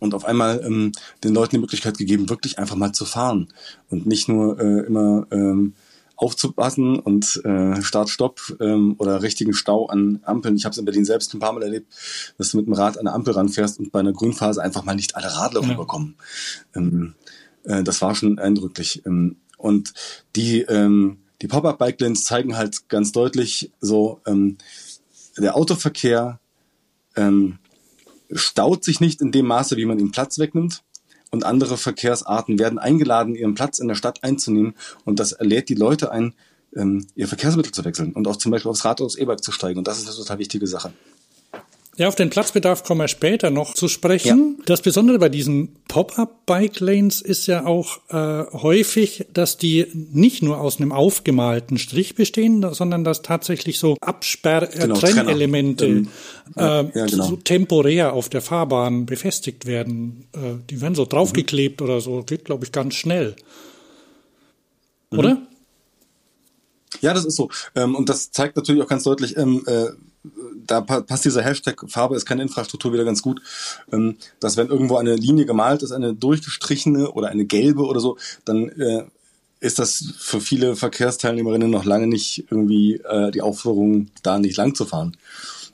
und 0.00 0.14
auf 0.14 0.24
einmal 0.24 0.62
ähm, 0.64 0.92
den 1.22 1.34
Leuten 1.34 1.56
die 1.56 1.60
Möglichkeit 1.60 1.98
gegeben, 1.98 2.28
wirklich 2.28 2.58
einfach 2.58 2.76
mal 2.76 2.92
zu 2.92 3.04
fahren 3.04 3.48
und 3.90 4.06
nicht 4.06 4.28
nur 4.28 4.58
äh, 4.60 4.86
immer 4.86 5.26
ähm, 5.30 5.74
aufzupassen 6.16 6.98
und 6.98 7.40
äh, 7.44 7.82
Start, 7.82 8.08
Stopp 8.08 8.40
ähm, 8.60 8.94
oder 8.98 9.22
richtigen 9.22 9.52
Stau 9.52 9.86
an 9.86 10.20
Ampeln. 10.24 10.56
Ich 10.56 10.64
habe 10.64 10.72
es 10.72 10.78
in 10.78 10.84
Berlin 10.84 11.04
selbst 11.04 11.34
ein 11.34 11.40
paar 11.40 11.52
Mal 11.52 11.62
erlebt, 11.62 11.92
dass 12.38 12.50
du 12.50 12.56
mit 12.56 12.66
dem 12.66 12.72
Rad 12.72 12.98
an 12.98 13.04
der 13.04 13.14
Ampel 13.14 13.34
ranfährst 13.34 13.78
und 13.78 13.90
bei 13.90 14.00
einer 14.00 14.12
Grünphase 14.12 14.62
einfach 14.62 14.84
mal 14.84 14.94
nicht 14.94 15.16
alle 15.16 15.34
Radler 15.34 15.62
ja. 15.62 15.68
rüberkommen. 15.70 16.16
Ähm, 16.74 17.14
äh, 17.64 17.82
das 17.82 18.00
war 18.02 18.14
schon 18.14 18.38
eindrücklich. 18.38 19.02
Ähm, 19.06 19.36
und 19.58 19.92
die, 20.36 20.60
ähm, 20.62 21.18
die 21.42 21.48
Pop-Up-Bike-Lanes 21.48 22.24
zeigen 22.24 22.56
halt 22.56 22.88
ganz 22.88 23.12
deutlich 23.12 23.72
so, 23.80 24.20
ähm, 24.26 24.58
der 25.36 25.56
Autoverkehr 25.56 26.38
ähm, 27.16 27.58
staut 28.32 28.84
sich 28.84 29.00
nicht 29.00 29.20
in 29.20 29.32
dem 29.32 29.46
Maße, 29.46 29.76
wie 29.76 29.84
man 29.84 29.98
ihm 29.98 30.12
Platz 30.12 30.38
wegnimmt. 30.38 30.82
Und 31.30 31.44
andere 31.44 31.76
Verkehrsarten 31.76 32.60
werden 32.60 32.78
eingeladen, 32.78 33.34
ihren 33.34 33.54
Platz 33.54 33.80
in 33.80 33.88
der 33.88 33.96
Stadt 33.96 34.22
einzunehmen. 34.22 34.74
Und 35.04 35.18
das 35.18 35.36
lädt 35.40 35.68
die 35.68 35.74
Leute 35.74 36.12
ein, 36.12 36.34
ähm, 36.76 37.06
ihr 37.16 37.26
Verkehrsmittel 37.26 37.72
zu 37.72 37.84
wechseln 37.84 38.12
und 38.12 38.28
auch 38.28 38.36
zum 38.36 38.52
Beispiel 38.52 38.70
aufs 38.70 38.84
Rad 38.84 39.00
oder 39.00 39.06
aufs 39.06 39.16
E-Bike 39.16 39.42
zu 39.42 39.50
steigen. 39.50 39.78
Und 39.78 39.88
das 39.88 39.98
ist 39.98 40.06
eine 40.06 40.16
total 40.16 40.38
wichtige 40.38 40.66
Sache. 40.66 40.92
Ja, 41.96 42.08
auf 42.08 42.16
den 42.16 42.28
Platzbedarf 42.28 42.82
kommen 42.82 43.02
wir 43.02 43.08
später 43.08 43.50
noch 43.50 43.74
zu 43.74 43.86
sprechen. 43.86 44.56
Ja. 44.58 44.64
Das 44.66 44.82
Besondere 44.82 45.20
bei 45.20 45.28
diesen 45.28 45.76
Pop-up-Bike-Lanes 45.86 47.20
ist 47.20 47.46
ja 47.46 47.66
auch 47.66 47.98
äh, 48.08 48.44
häufig, 48.52 49.26
dass 49.32 49.58
die 49.58 49.86
nicht 49.92 50.42
nur 50.42 50.60
aus 50.60 50.78
einem 50.78 50.90
aufgemalten 50.90 51.78
Strich 51.78 52.16
bestehen, 52.16 52.66
sondern 52.74 53.04
dass 53.04 53.22
tatsächlich 53.22 53.78
so 53.78 53.96
Absperr-Trennelemente 54.00 55.86
genau, 55.86 56.08
ja, 56.56 56.80
äh, 56.80 56.90
ja, 56.94 57.06
genau. 57.06 57.28
so 57.28 57.36
temporär 57.36 58.12
auf 58.12 58.28
der 58.28 58.42
Fahrbahn 58.42 59.06
befestigt 59.06 59.66
werden. 59.66 60.26
Äh, 60.32 60.56
die 60.68 60.80
werden 60.80 60.96
so 60.96 61.04
draufgeklebt 61.04 61.80
mhm. 61.80 61.86
oder 61.86 62.00
so. 62.00 62.24
Geht, 62.24 62.44
glaube 62.44 62.64
ich, 62.64 62.72
ganz 62.72 62.96
schnell. 62.96 63.36
Mhm. 65.12 65.18
Oder? 65.18 65.42
Ja, 67.02 67.14
das 67.14 67.24
ist 67.24 67.36
so. 67.36 67.50
Ähm, 67.76 67.94
und 67.94 68.08
das 68.08 68.32
zeigt 68.32 68.56
natürlich 68.56 68.82
auch 68.82 68.88
ganz 68.88 69.04
deutlich, 69.04 69.36
ähm, 69.36 69.62
äh, 69.66 69.90
da 70.66 70.80
passt 70.80 71.24
dieser 71.24 71.42
Hashtag 71.42 71.84
Farbe 71.88 72.16
ist 72.16 72.24
keine 72.26 72.42
Infrastruktur 72.42 72.92
wieder 72.92 73.04
ganz 73.04 73.22
gut, 73.22 73.42
ähm, 73.92 74.16
dass 74.40 74.56
wenn 74.56 74.68
irgendwo 74.68 74.96
eine 74.96 75.16
Linie 75.16 75.46
gemalt 75.46 75.82
ist, 75.82 75.92
eine 75.92 76.14
durchgestrichene 76.14 77.10
oder 77.12 77.28
eine 77.28 77.44
gelbe 77.44 77.84
oder 77.84 78.00
so, 78.00 78.16
dann 78.44 78.68
äh, 78.70 79.04
ist 79.60 79.78
das 79.78 80.12
für 80.18 80.40
viele 80.40 80.76
Verkehrsteilnehmerinnen 80.76 81.70
noch 81.70 81.84
lange 81.84 82.06
nicht 82.06 82.44
irgendwie 82.50 82.96
äh, 82.96 83.30
die 83.30 83.42
Aufforderung, 83.42 84.08
da 84.22 84.38
nicht 84.38 84.56
lang 84.56 84.74
zu 84.74 84.84
fahren. 84.84 85.16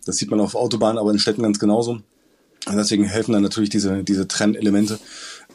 Das 0.07 0.17
sieht 0.17 0.31
man 0.31 0.41
auf 0.41 0.55
Autobahnen, 0.55 0.99
aber 0.99 1.11
in 1.11 1.19
Städten 1.19 1.43
ganz 1.43 1.59
genauso. 1.59 2.01
Und 2.67 2.77
deswegen 2.77 3.05
helfen 3.05 3.33
dann 3.33 3.43
natürlich 3.43 3.71
diese, 3.71 4.05
diese 4.05 4.29
Trennelemente, 4.29 4.99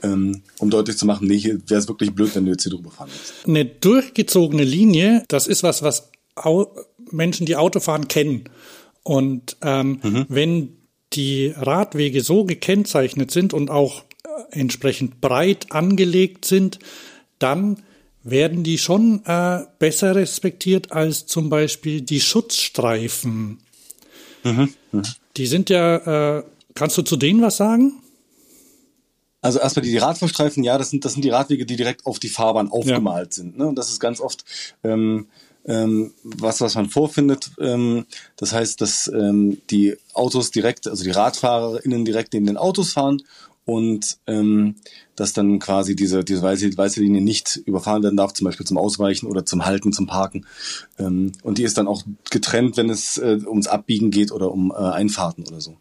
ähm, 0.04 0.42
um 0.60 0.70
deutlich 0.70 0.98
zu 0.98 1.06
machen, 1.06 1.28
nee, 1.28 1.38
hier 1.38 1.62
wäre 1.68 1.80
es 1.80 1.88
wirklich 1.88 2.14
blöd, 2.14 2.36
wenn 2.36 2.46
du 2.46 2.52
jetzt 2.52 2.64
hier 2.64 2.72
drüber 2.72 2.92
fahren 2.92 3.10
willst. 3.12 3.48
Eine 3.48 3.66
durchgezogene 3.66 4.64
Linie, 4.64 5.24
das 5.28 5.48
ist 5.48 5.64
was, 5.64 5.84
was 5.84 6.10
Menschen, 7.12 7.46
die 7.46 7.56
Auto 7.56 7.80
fahren, 7.80 8.08
kennen. 8.08 8.50
Und 9.05 9.57
ähm, 9.62 10.00
mhm. 10.01 10.25
wenn 10.29 10.77
die 11.13 11.53
Radwege 11.55 12.21
so 12.21 12.43
gekennzeichnet 12.43 13.29
sind 13.29 13.53
und 13.53 13.69
auch 13.69 14.01
äh, 14.01 14.59
entsprechend 14.59 15.21
breit 15.21 15.71
angelegt 15.71 16.45
sind, 16.45 16.79
dann 17.38 17.83
werden 18.24 18.63
die 18.63 18.79
schon 18.79 19.24
äh, 19.25 19.59
besser 19.77 20.15
respektiert 20.15 20.91
als 20.91 21.27
zum 21.27 21.50
Beispiel 21.50 22.01
die 22.01 22.19
Schutzstreifen. 22.19 23.59
Mhm. 24.43 24.74
Mhm. 24.91 25.03
Die 25.38 25.45
sind 25.45 25.69
ja, 25.69 26.38
äh, 26.39 26.43
kannst 26.74 26.97
du 26.97 27.03
zu 27.03 27.15
denen 27.15 27.43
was 27.43 27.57
sagen? 27.57 28.01
Also 29.39 29.59
erstmal 29.59 29.85
die 29.85 29.95
Radfahrstreifen, 29.97 30.63
ja, 30.63 30.79
das 30.79 30.89
sind, 30.89 31.05
das 31.05 31.13
sind 31.13 31.24
die 31.24 31.29
Radwege, 31.29 31.67
die 31.67 31.75
direkt 31.75 32.07
auf 32.07 32.17
die 32.17 32.29
Fahrbahn 32.29 32.71
aufgemalt 32.71 33.38
ja. 33.38 33.43
sind. 33.43 33.59
Ne? 33.59 33.67
Und 33.67 33.75
das 33.75 33.91
ist 33.91 34.00
ganz 34.00 34.19
oft 34.19 34.43
ähm, 34.83 35.27
ähm, 35.67 36.13
was, 36.24 36.62
was 36.62 36.75
man 36.75 36.89
vorfindet. 36.89 37.51
Ähm, 37.60 38.05
das 38.38 38.53
heißt, 38.53 38.81
dass 38.81 39.12
ähm, 39.13 39.62
die 39.69 39.98
Autos 40.13 40.51
direkt, 40.51 40.88
also 40.88 41.03
die 41.03 41.12
RadfahrerInnen 41.12 42.05
direkt 42.05 42.34
neben 42.34 42.45
den 42.45 42.57
Autos 42.57 42.93
fahren 42.93 43.22
und 43.65 44.17
ähm, 44.27 44.75
dass 45.15 45.34
dann 45.34 45.60
quasi 45.60 45.95
diese, 45.95 46.24
diese 46.24 46.41
weiße, 46.41 46.77
weiße 46.77 47.01
Linie 47.01 47.22
nicht 47.22 47.62
überfahren 47.65 48.03
werden 48.03 48.17
darf, 48.17 48.34
zum 48.34 48.45
Beispiel 48.45 48.65
zum 48.65 48.77
Ausweichen 48.77 49.27
oder 49.27 49.45
zum 49.45 49.65
Halten, 49.65 49.91
zum 49.91 50.05
Parken. 50.05 50.45
Ähm, 51.00 51.31
und 51.41 51.57
die 51.57 51.63
ist 51.63 51.77
dann 51.77 51.88
auch 51.88 52.03
getrennt, 52.29 52.77
wenn 52.77 52.89
es 52.89 53.17
äh, 53.17 53.39
ums 53.48 53.67
Abbiegen 53.67 54.12
geht 54.12 54.31
oder 54.31 54.51
um 54.51 54.72
äh, 54.72 54.75
Einfahrten 54.75 55.48
oder 55.48 55.62
so. 55.62 55.77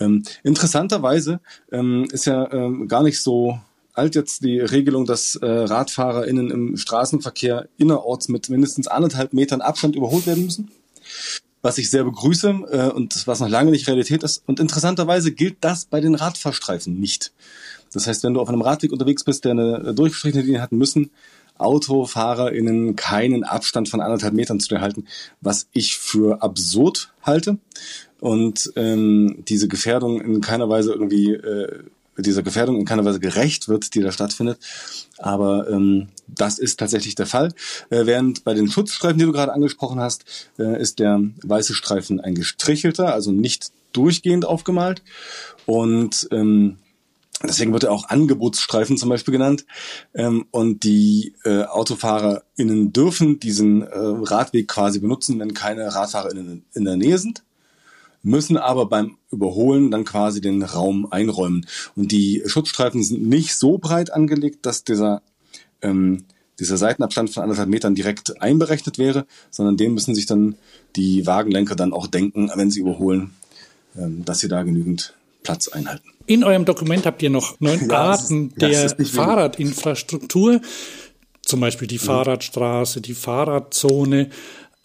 Ähm, 0.00 0.24
interessanterweise 0.42 1.40
ähm, 1.72 2.06
ist 2.12 2.26
ja 2.26 2.52
ähm, 2.52 2.88
gar 2.88 3.02
nicht 3.02 3.22
so 3.22 3.58
alt 3.94 4.14
jetzt 4.14 4.44
die 4.44 4.60
Regelung, 4.60 5.06
dass 5.06 5.36
äh, 5.36 5.46
RadfahrerInnen 5.46 6.50
im 6.50 6.76
Straßenverkehr 6.76 7.68
innerorts 7.78 8.28
mit 8.28 8.50
mindestens 8.50 8.88
anderthalb 8.88 9.32
Metern 9.32 9.60
Abstand 9.60 9.96
überholt 9.96 10.26
werden 10.26 10.44
müssen. 10.44 10.70
Was 11.62 11.78
ich 11.78 11.90
sehr 11.90 12.04
begrüße 12.04 12.48
äh, 12.70 12.90
und 12.90 13.26
was 13.26 13.40
noch 13.40 13.48
lange 13.48 13.70
nicht 13.70 13.86
Realität 13.86 14.22
ist. 14.22 14.42
Und 14.46 14.60
interessanterweise 14.60 15.32
gilt 15.32 15.56
das 15.60 15.86
bei 15.86 16.00
den 16.00 16.14
Radfahrstreifen 16.14 16.98
nicht. 16.98 17.32
Das 17.92 18.06
heißt, 18.06 18.24
wenn 18.24 18.34
du 18.34 18.40
auf 18.40 18.48
einem 18.48 18.62
Radweg 18.62 18.92
unterwegs 18.92 19.24
bist, 19.24 19.44
der 19.44 19.52
eine 19.52 19.94
durchgestrichene 19.94 20.42
Linie 20.42 20.60
hat, 20.60 20.72
müssen 20.72 21.10
AutofahrerInnen 21.56 22.96
keinen 22.96 23.44
Abstand 23.44 23.88
von 23.88 24.00
anderthalb 24.00 24.34
Metern 24.34 24.58
zu 24.58 24.68
dir 24.68 24.80
halten, 24.80 25.06
was 25.40 25.68
ich 25.72 25.96
für 25.96 26.42
absurd 26.42 27.12
halte 27.22 27.58
und 28.20 28.72
ähm, 28.76 29.44
diese 29.46 29.68
Gefährdung 29.68 30.20
in 30.20 30.40
keiner 30.40 30.68
Weise 30.68 30.92
irgendwie 30.92 31.32
äh, 31.32 31.84
dieser 32.16 32.42
Gefährdung 32.42 32.76
in 32.76 32.84
keiner 32.84 33.04
Weise 33.04 33.20
gerecht 33.20 33.68
wird, 33.68 33.94
die 33.94 34.00
da 34.00 34.12
stattfindet. 34.12 34.58
Aber 35.18 35.68
ähm, 35.68 36.08
das 36.26 36.58
ist 36.58 36.78
tatsächlich 36.78 37.14
der 37.14 37.26
Fall. 37.26 37.52
Äh, 37.90 38.06
während 38.06 38.44
bei 38.44 38.54
den 38.54 38.68
Schutzstreifen, 38.68 39.18
die 39.18 39.24
du 39.24 39.32
gerade 39.32 39.52
angesprochen 39.52 40.00
hast, 40.00 40.24
äh, 40.58 40.80
ist 40.80 40.98
der 40.98 41.20
weiße 41.42 41.74
Streifen 41.74 42.20
ein 42.20 42.34
gestrichelter, 42.34 43.12
also 43.12 43.32
nicht 43.32 43.70
durchgehend 43.92 44.44
aufgemalt. 44.44 45.02
Und 45.66 46.28
ähm, 46.30 46.78
Deswegen 47.42 47.72
wird 47.72 47.84
er 47.84 47.92
auch 47.92 48.08
Angebotsstreifen 48.08 48.96
zum 48.96 49.08
Beispiel 49.08 49.32
genannt. 49.32 49.66
Ähm, 50.14 50.46
und 50.50 50.84
die 50.84 51.34
äh, 51.44 51.64
AutofahrerInnen 51.64 52.92
dürfen 52.92 53.38
diesen 53.40 53.82
äh, 53.82 53.88
Radweg 53.92 54.68
quasi 54.68 55.00
benutzen, 55.00 55.38
wenn 55.40 55.52
keine 55.52 55.94
RadfahrerInnen 55.94 56.64
in 56.72 56.84
der 56.84 56.96
Nähe 56.96 57.18
sind 57.18 57.42
müssen 58.24 58.56
aber 58.56 58.86
beim 58.86 59.18
Überholen 59.30 59.90
dann 59.90 60.04
quasi 60.04 60.40
den 60.40 60.62
Raum 60.62 61.06
einräumen. 61.10 61.66
Und 61.94 62.10
die 62.10 62.42
Schutzstreifen 62.46 63.02
sind 63.02 63.28
nicht 63.28 63.54
so 63.54 63.78
breit 63.78 64.12
angelegt, 64.12 64.66
dass 64.66 64.82
dieser, 64.82 65.22
ähm, 65.82 66.24
dieser 66.58 66.76
Seitenabstand 66.76 67.30
von 67.30 67.42
anderthalb 67.42 67.68
Metern 67.68 67.94
direkt 67.94 68.40
einberechnet 68.40 68.98
wäre, 68.98 69.26
sondern 69.50 69.76
den 69.76 69.94
müssen 69.94 70.14
sich 70.14 70.26
dann 70.26 70.56
die 70.96 71.26
Wagenlenker 71.26 71.76
dann 71.76 71.92
auch 71.92 72.06
denken, 72.06 72.50
wenn 72.54 72.70
sie 72.70 72.80
überholen, 72.80 73.32
ähm, 73.96 74.24
dass 74.24 74.40
sie 74.40 74.48
da 74.48 74.62
genügend 74.62 75.14
Platz 75.42 75.68
einhalten. 75.68 76.08
In 76.26 76.42
eurem 76.42 76.64
Dokument 76.64 77.04
habt 77.04 77.22
ihr 77.22 77.30
noch 77.30 77.60
neun 77.60 77.90
ja, 77.90 77.98
Arten 77.98 78.50
ist, 78.56 78.98
der 78.98 79.06
Fahrradinfrastruktur, 79.06 80.62
zum 81.42 81.60
Beispiel 81.60 81.86
die 81.86 81.96
mhm. 81.96 82.06
Fahrradstraße, 82.06 83.02
die 83.02 83.14
Fahrradzone. 83.14 84.30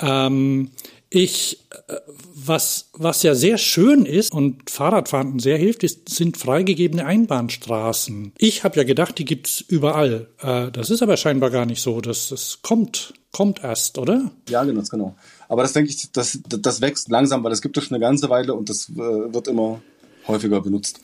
Ähm, 0.02 0.72
ich, 1.10 1.60
äh, 1.88 1.96
was, 2.34 2.90
was 2.94 3.24
ja 3.24 3.34
sehr 3.34 3.58
schön 3.58 4.06
ist 4.06 4.32
und 4.32 4.70
Fahrradfahren 4.70 5.40
sehr 5.40 5.58
hilft, 5.58 5.84
ist, 5.84 6.10
sind 6.10 6.38
freigegebene 6.38 7.06
Einbahnstraßen. 7.06 8.34
Ich 8.38 8.64
habe 8.64 8.78
ja 8.78 8.84
gedacht, 8.84 9.18
die 9.18 9.26
gibt's 9.26 9.62
überall. 9.62 10.28
Äh, 10.40 10.72
das 10.72 10.90
ist 10.90 11.02
aber 11.02 11.18
scheinbar 11.18 11.50
gar 11.50 11.66
nicht 11.66 11.82
so. 11.82 12.00
Das, 12.02 12.30
das 12.30 12.60
kommt, 12.62 13.14
kommt 13.32 13.64
erst, 13.64 13.98
oder? 13.98 14.32
Ja, 14.50 14.64
genau, 14.64 14.84
genau. 14.90 15.16
Aber 15.48 15.64
das 15.64 15.74
denke 15.74 15.90
ich, 15.90 16.12
das, 16.12 16.40
das 16.48 16.82
wächst 16.82 17.10
langsam, 17.10 17.44
weil 17.44 17.50
das 17.50 17.62
gibt 17.62 17.78
es 17.78 17.86
schon 17.86 17.96
eine 17.96 18.06
ganze 18.06 18.30
Weile 18.30 18.54
und 18.54 18.70
das 18.70 18.90
äh, 18.90 18.98
wird 18.98 19.48
immer 19.48 19.82
häufiger 20.28 20.62
benutzt. 20.62 21.02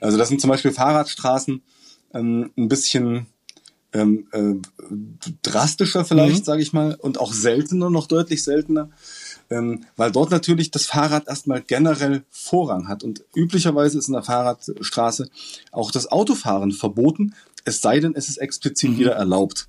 Also 0.00 0.16
das 0.16 0.28
sind 0.28 0.40
zum 0.40 0.48
Beispiel 0.48 0.72
Fahrradstraßen 0.72 1.62
ähm, 2.14 2.50
ein 2.56 2.68
bisschen 2.68 3.26
ähm, 3.92 4.26
äh, 4.32 4.54
drastischer 5.42 6.06
vielleicht, 6.06 6.40
mhm. 6.40 6.44
sage 6.44 6.62
ich 6.62 6.72
mal, 6.72 6.94
und 6.94 7.20
auch 7.20 7.34
seltener, 7.34 7.90
noch 7.90 8.06
deutlich 8.06 8.42
seltener 8.42 8.88
ähm, 9.52 9.84
weil 9.96 10.10
dort 10.10 10.30
natürlich 10.30 10.70
das 10.70 10.86
Fahrrad 10.86 11.28
erstmal 11.28 11.60
generell 11.60 12.24
Vorrang 12.30 12.88
hat. 12.88 13.04
Und 13.04 13.24
üblicherweise 13.34 13.98
ist 13.98 14.08
in 14.08 14.14
der 14.14 14.22
Fahrradstraße 14.22 15.28
auch 15.70 15.90
das 15.90 16.10
Autofahren 16.10 16.72
verboten, 16.72 17.34
es 17.64 17.80
sei 17.80 18.00
denn, 18.00 18.14
es 18.16 18.28
ist 18.28 18.38
explizit 18.38 18.90
mhm. 18.90 18.98
wieder 18.98 19.12
erlaubt. 19.12 19.68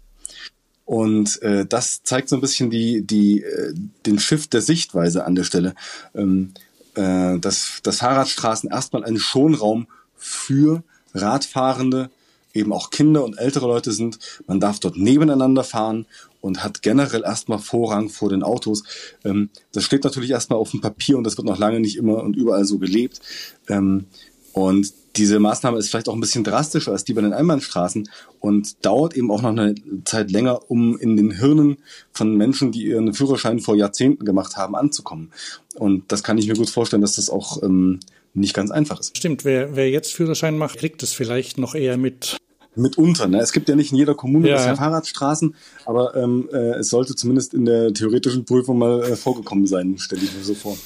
Und 0.85 1.41
äh, 1.41 1.65
das 1.65 2.03
zeigt 2.03 2.29
so 2.29 2.35
ein 2.35 2.41
bisschen 2.41 2.69
die, 2.69 3.05
die, 3.05 3.43
äh, 3.43 3.73
den 4.05 4.19
Shift 4.19 4.53
der 4.53 4.61
Sichtweise 4.61 5.25
an 5.25 5.35
der 5.35 5.43
Stelle. 5.43 5.75
Ähm, 6.15 6.53
äh, 6.95 7.39
dass, 7.39 7.79
dass 7.83 7.97
Fahrradstraßen 7.97 8.69
erstmal 8.69 9.03
ein 9.03 9.17
Schonraum 9.17 9.87
für 10.15 10.83
Radfahrende 11.13 12.09
eben 12.53 12.71
auch 12.71 12.89
Kinder 12.89 13.23
und 13.23 13.37
ältere 13.37 13.67
Leute 13.67 13.91
sind. 13.91 14.19
Man 14.47 14.59
darf 14.59 14.79
dort 14.79 14.97
nebeneinander 14.97 15.63
fahren 15.63 16.05
und 16.43 16.61
hat 16.61 16.81
generell 16.81 17.23
erstmal 17.23 17.57
Vorrang 17.57 18.09
vor 18.09 18.27
den 18.27 18.43
Autos. 18.43 18.83
Ähm, 19.23 19.49
das 19.71 19.85
steht 19.85 20.03
natürlich 20.03 20.31
erstmal 20.31 20.59
auf 20.59 20.71
dem 20.71 20.81
Papier 20.81 21.17
und 21.17 21.23
das 21.23 21.37
wird 21.37 21.47
noch 21.47 21.57
lange 21.57 21.79
nicht 21.79 21.95
immer 21.95 22.21
und 22.21 22.35
überall 22.35 22.65
so 22.65 22.79
gelebt. 22.79 23.21
Ähm, 23.69 24.07
und 24.51 24.93
diese 25.15 25.39
Maßnahme 25.39 25.77
ist 25.77 25.89
vielleicht 25.89 26.09
auch 26.09 26.13
ein 26.13 26.19
bisschen 26.19 26.43
drastischer 26.43 26.91
als 26.91 27.05
die 27.05 27.13
bei 27.13 27.21
den 27.21 27.31
Einbahnstraßen 27.31 28.09
und 28.41 28.85
dauert 28.85 29.15
eben 29.15 29.31
auch 29.31 29.41
noch 29.41 29.51
eine 29.51 29.73
Zeit 30.03 30.31
länger, 30.31 30.69
um 30.69 30.97
in 30.97 31.15
den 31.15 31.31
Hirnen 31.31 31.77
von 32.11 32.35
Menschen, 32.35 32.73
die 32.73 32.87
ihren 32.87 33.13
Führerschein 33.13 33.59
vor 33.59 33.77
Jahrzehnten 33.77 34.25
gemacht 34.25 34.57
haben, 34.57 34.75
anzukommen. 34.75 35.31
Und 35.75 36.11
das 36.11 36.23
kann 36.23 36.37
ich 36.37 36.47
mir 36.47 36.55
gut 36.55 36.69
vorstellen, 36.69 37.01
dass 37.01 37.15
das 37.15 37.29
auch 37.29 37.63
ähm, 37.63 38.01
nicht 38.33 38.53
ganz 38.53 38.69
einfach 38.69 38.99
ist. 38.99 39.15
Stimmt, 39.17 39.45
wer, 39.45 39.77
wer 39.77 39.89
jetzt 39.89 40.13
Führerschein 40.13 40.57
macht, 40.57 40.77
kriegt 40.77 41.03
es 41.03 41.13
vielleicht 41.13 41.57
noch 41.57 41.73
eher 41.73 41.97
mit. 41.97 42.37
Mitunter. 42.75 43.27
Ne? 43.27 43.39
Es 43.39 43.51
gibt 43.51 43.69
ja 43.69 43.75
nicht 43.75 43.91
in 43.91 43.97
jeder 43.97 44.15
Kommune 44.15 44.49
ja. 44.49 44.55
bisher 44.55 44.75
Fahrradstraßen, 44.75 45.55
aber 45.85 46.15
ähm, 46.15 46.49
äh, 46.51 46.79
es 46.79 46.89
sollte 46.89 47.15
zumindest 47.15 47.53
in 47.53 47.65
der 47.65 47.93
theoretischen 47.93 48.45
Prüfung 48.45 48.77
mal 48.77 49.03
äh, 49.03 49.15
vorgekommen 49.15 49.67
sein, 49.67 49.97
stelle 49.97 50.23
ich 50.23 50.33
mir 50.35 50.43
so 50.43 50.55
vor. 50.55 50.77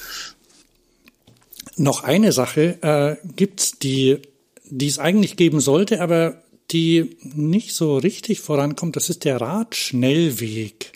Noch 1.75 2.03
eine 2.03 2.31
Sache 2.31 2.81
äh, 2.81 3.27
gibt's, 3.35 3.77
die, 3.79 4.19
die 4.65 4.87
es 4.87 4.99
eigentlich 4.99 5.37
geben 5.37 5.59
sollte, 5.59 6.01
aber 6.01 6.41
die 6.71 7.17
nicht 7.21 7.73
so 7.75 7.97
richtig 7.97 8.41
vorankommt. 8.41 8.95
Das 8.95 9.09
ist 9.09 9.23
der 9.23 9.39
Radschnellweg. 9.39 10.93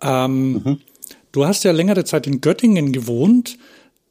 Ähm, 0.00 0.52
mhm. 0.52 0.80
Du 1.32 1.46
hast 1.46 1.64
ja 1.64 1.72
längere 1.72 2.04
Zeit 2.04 2.26
in 2.26 2.40
Göttingen 2.40 2.92
gewohnt. 2.92 3.58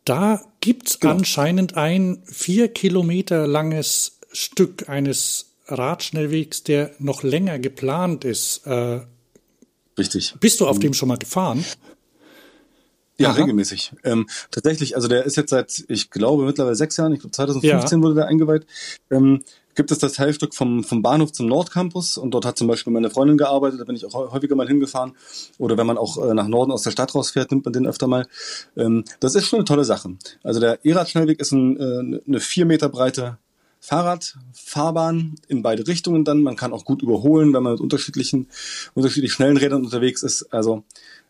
Da 0.05 0.41
gibt's 0.59 0.99
genau. 0.99 1.13
anscheinend 1.15 1.75
ein 1.75 2.21
vier 2.25 2.67
Kilometer 2.67 3.47
langes 3.47 4.19
Stück 4.31 4.89
eines 4.89 5.52
Radschnellwegs, 5.73 6.63
der 6.63 6.91
noch 6.99 7.23
länger 7.23 7.59
geplant 7.59 8.25
ist. 8.25 8.65
Äh, 8.65 9.01
Richtig. 9.97 10.35
Bist 10.39 10.59
du 10.59 10.67
auf 10.67 10.77
mhm. 10.77 10.81
dem 10.81 10.93
schon 10.93 11.09
mal 11.09 11.17
gefahren? 11.17 11.63
Ja, 13.17 13.29
Aha. 13.29 13.37
regelmäßig. 13.37 13.93
Ähm, 14.03 14.27
tatsächlich, 14.49 14.95
also 14.95 15.07
der 15.07 15.23
ist 15.23 15.37
jetzt 15.37 15.51
seit, 15.51 15.83
ich 15.87 16.09
glaube, 16.09 16.45
mittlerweile 16.45 16.75
sechs 16.75 16.97
Jahren, 16.97 17.13
ich 17.13 17.19
glaube 17.19 17.31
2015 17.31 17.99
ja. 17.99 18.03
wurde 18.03 18.15
der 18.15 18.27
eingeweiht. 18.27 18.65
Ähm, 19.11 19.43
gibt 19.75 19.91
es 19.91 19.99
das 19.99 20.13
Teilstück 20.13 20.53
vom, 20.55 20.83
vom 20.83 21.01
Bahnhof 21.01 21.31
zum 21.31 21.47
Nordcampus 21.47 22.17
und 22.17 22.31
dort 22.31 22.45
hat 22.45 22.57
zum 22.57 22.67
Beispiel 22.67 22.91
meine 22.91 23.09
Freundin 23.09 23.37
gearbeitet, 23.37 23.79
da 23.79 23.85
bin 23.85 23.95
ich 23.95 24.05
auch 24.05 24.31
häufiger 24.31 24.55
mal 24.55 24.67
hingefahren. 24.67 25.13
Oder 25.59 25.77
wenn 25.77 25.87
man 25.87 25.97
auch 25.97 26.17
äh, 26.17 26.33
nach 26.33 26.47
Norden 26.47 26.71
aus 26.71 26.83
der 26.83 26.91
Stadt 26.91 27.13
rausfährt, 27.13 27.51
nimmt 27.51 27.65
man 27.65 27.73
den 27.73 27.85
öfter 27.85 28.07
mal. 28.07 28.27
Ähm, 28.75 29.03
das 29.19 29.35
ist 29.35 29.45
schon 29.45 29.59
eine 29.59 29.65
tolle 29.65 29.85
Sache. 29.85 30.15
Also 30.43 30.59
der 30.59 30.83
E-Rad-Schnellweg 30.83 31.39
ist 31.39 31.51
ein, 31.51 31.77
äh, 31.77 32.19
eine 32.27 32.39
vier 32.39 32.65
Meter 32.65 32.89
breite 32.89 33.37
Fahrradfahrbahn 33.83 35.35
in 35.49 35.61
beide 35.61 35.85
Richtungen 35.85 36.23
dann. 36.23 36.41
Man 36.41 36.55
kann 36.55 36.71
auch 36.71 36.85
gut 36.85 37.01
überholen, 37.01 37.53
wenn 37.53 37.63
man 37.63 37.73
mit 37.73 37.81
unterschiedlichen, 37.81 38.47
unterschiedlich 38.93 39.33
schnellen 39.33 39.57
Rädern 39.57 39.83
unterwegs 39.83 40.23
ist. 40.23 40.53
Also 40.53 40.83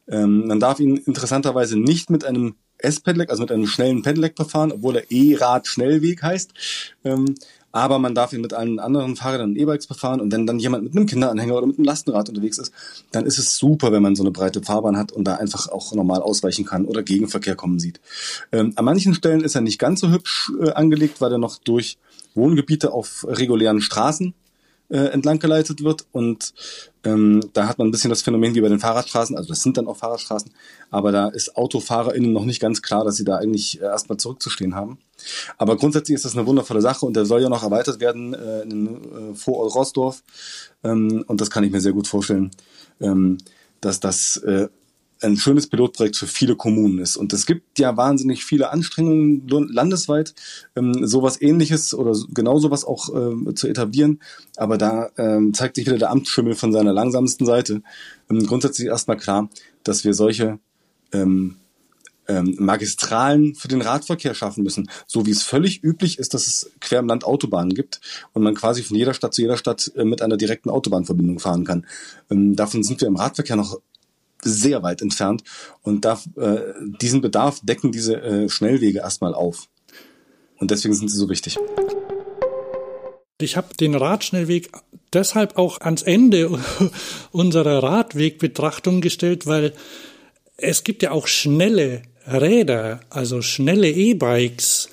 ähm, 0.08 0.46
man 0.46 0.60
darf 0.60 0.80
ihn 0.80 0.98
interessanterweise 0.98 1.80
nicht 1.80 2.12
mit 2.12 2.24
einem 2.24 2.54
S-Pedelec, 2.78 3.32
also 3.32 3.42
mit 3.42 3.52
einem 3.52 3.66
schnellen 3.66 4.04
Pedelec 4.04 4.36
befahren, 4.36 4.72
obwohl 4.72 4.98
er 4.98 5.10
E-Rad-Schnellweg 5.10 6.22
heißt. 6.22 6.54
Ähm, 7.06 7.34
aber 7.74 8.00
man 8.00 8.16
darf 8.16 8.32
ihn 8.32 8.42
mit 8.42 8.54
allen 8.54 8.80
anderen 8.80 9.16
Fahrrädern 9.18 9.50
und 9.50 9.58
E-Bikes 9.58 9.88
befahren 9.88 10.22
und 10.22 10.32
wenn 10.32 10.48
dann 10.48 10.60
jemand 10.60 10.84
mit 10.84 10.96
einem 10.96 11.08
Kinderanhänger 11.08 11.56
oder 11.58 11.66
mit 11.66 11.78
einem 11.78 11.86
Lastenrad 11.86 12.30
unterwegs 12.30 12.60
ist, 12.60 12.72
dann 13.12 13.26
ist 13.26 13.40
es 13.40 13.58
super, 13.58 13.92
wenn 13.92 14.04
man 14.04 14.16
so 14.16 14.24
eine 14.24 14.32
breite 14.32 14.62
Fahrbahn 14.62 14.96
hat 14.96 15.12
und 15.12 15.26
da 15.26 15.36
einfach 15.36 15.68
auch 15.68 15.94
normal 15.94 16.22
ausweichen 16.22 16.66
kann 16.66 16.86
oder 16.86 17.04
Gegenverkehr 17.04 17.56
kommen 17.56 17.80
sieht. 17.80 18.00
Ähm, 18.52 18.74
an 18.76 18.86
manchen 18.86 19.16
Stellen 19.16 19.44
ist 19.44 19.56
er 19.56 19.62
nicht 19.62 19.80
ganz 19.80 20.00
so 20.00 20.12
hübsch 20.12 20.52
äh, 20.62 20.70
angelegt, 20.72 21.20
weil 21.20 21.32
er 21.32 21.40
noch 21.40 21.58
durch 21.58 21.98
Wohngebiete 22.36 22.94
auf 22.94 23.26
regulären 23.28 23.82
Straßen 23.82 24.36
äh, 24.90 24.98
entlang 24.98 25.40
geleitet 25.40 25.84
wird. 25.84 26.06
Und 26.12 26.54
ähm, 27.04 27.42
da 27.54 27.68
hat 27.68 27.78
man 27.78 27.88
ein 27.88 27.92
bisschen 27.92 28.10
das 28.10 28.22
Phänomen 28.22 28.56
wie 28.56 28.62
bei 28.62 28.70
den 28.70 28.80
Fahrradstraßen, 28.80 29.36
also 29.36 29.50
das 29.50 29.62
sind 29.62 29.78
dann 29.78 29.88
auch 29.88 29.98
Fahrradstraßen, 29.98 30.52
aber 30.90 31.12
da 31.12 31.28
ist 31.28 31.58
AutofahrerInnen 31.58 32.32
noch 32.32 32.46
nicht 32.46 32.62
ganz 32.62 32.82
klar, 32.82 33.04
dass 33.04 33.18
sie 33.18 33.26
da 33.26 33.38
eigentlich 33.38 33.82
äh, 33.82 33.86
erstmal 33.86 34.18
zurückzustehen 34.18 34.76
haben. 34.76 34.98
Aber 35.58 35.76
grundsätzlich 35.78 36.16
ist 36.16 36.26
das 36.26 36.36
eine 36.36 36.46
wundervolle 36.46 36.82
Sache 36.82 37.06
und 37.06 37.16
der 37.16 37.26
soll 37.26 37.42
ja 37.42 37.50
noch 37.50 37.64
erweitert 37.64 38.00
werden 38.00 38.34
äh, 38.34 38.62
in 38.62 38.88
äh, 39.32 39.36
Vorort 39.36 39.76
Rossdorf. 39.76 40.24
Ähm, 40.84 41.24
und 41.28 41.42
das 41.42 41.50
kann 41.50 41.64
ich 41.64 41.72
mir 41.72 41.82
sehr 41.82 41.94
gut 41.94 42.08
vorstellen, 42.08 42.52
ähm, 43.02 43.38
dass 43.82 44.00
das 44.00 44.38
äh, 44.38 44.70
ein 45.24 45.38
schönes 45.38 45.68
Pilotprojekt 45.68 46.16
für 46.16 46.28
viele 46.28 46.56
Kommunen 46.56 47.00
ist. 47.00 47.18
Und 47.18 47.34
es 47.34 47.46
gibt 47.46 47.80
ja 47.80 47.96
wahnsinnig 47.98 48.46
viele 48.46 48.70
Anstrengungen 48.72 49.48
landesweit, 49.48 50.34
ähm, 50.76 51.06
sowas 51.08 51.42
ähnliches 51.42 51.94
oder 51.94 52.16
genau 52.34 52.60
sowas 52.60 52.86
auch 52.86 53.10
ähm, 53.16 53.56
zu 53.56 53.68
etablieren. 53.68 54.22
Aber 54.58 54.78
da 54.78 55.10
ähm, 55.18 55.54
zeigt 55.54 55.76
sich 55.76 55.86
wieder 55.86 55.98
der 55.98 56.12
Amtsschimmel 56.12 56.56
von 56.56 56.72
seiner 56.72 56.94
langsamsten 56.94 57.46
Seite. 57.46 57.82
Ähm, 58.30 58.46
grundsätzlich 58.46 58.88
erstmal 58.88 59.18
klar, 59.18 59.50
dass 59.84 60.04
wir 60.04 60.14
solche 60.14 60.60
ähm, 61.12 61.58
ähm, 62.28 62.56
Magistralen 62.60 63.56
für 63.56 63.68
den 63.68 63.82
Radverkehr 63.82 64.34
schaffen 64.34 64.64
müssen. 64.64 64.90
So 65.08 65.26
wie 65.26 65.32
es 65.32 65.44
völlig 65.44 65.84
üblich 65.84 66.20
ist, 66.20 66.34
dass 66.34 66.48
es 66.48 66.72
quer 66.80 67.00
im 67.00 67.08
Land 67.08 67.26
Autobahnen 67.26 67.74
gibt 67.74 68.00
und 68.34 68.44
man 68.44 68.56
quasi 68.56 68.84
von 68.84 68.96
jeder 68.96 69.14
Stadt 69.14 69.34
zu 69.34 69.42
jeder 69.42 69.58
Stadt 69.58 69.92
äh, 69.96 70.06
mit 70.06 70.22
einer 70.22 70.38
direkten 70.38 70.70
Autobahnverbindung 70.70 71.40
fahren 71.40 71.66
kann. 71.66 71.86
Ähm, 72.30 72.56
davon 72.56 72.84
sind 72.84 73.02
wir 73.02 73.08
im 73.08 73.16
Radverkehr 73.16 73.56
noch 73.56 73.80
sehr 74.44 74.84
weit 74.84 75.02
entfernt 75.02 75.44
und 75.82 76.06
darf, 76.06 76.28
äh, 76.38 76.60
diesen 77.02 77.22
Bedarf 77.22 77.60
decken 77.64 77.92
diese 77.92 78.22
äh, 78.22 78.50
Schnellwege 78.50 79.00
erstmal 79.00 79.34
auf. 79.34 79.70
Und 80.60 80.72
deswegen 80.72 80.94
sind 80.94 81.10
sie 81.10 81.18
so 81.18 81.30
wichtig. 81.30 81.58
Ich 83.42 83.58
habe 83.58 83.74
den 83.76 83.96
Radschnellweg 83.96 84.72
deshalb 85.12 85.58
auch 85.58 85.82
ans 85.82 86.02
Ende 86.02 86.60
unserer 87.32 87.84
Radwegbetrachtung 87.84 89.02
gestellt, 89.02 89.46
weil 89.48 89.74
es 90.58 90.84
gibt 90.84 91.04
ja 91.04 91.12
auch 91.12 91.28
schnelle 91.28 92.04
Räder, 92.26 93.02
also 93.10 93.42
schnelle 93.42 93.90
E-Bikes. 93.90 94.90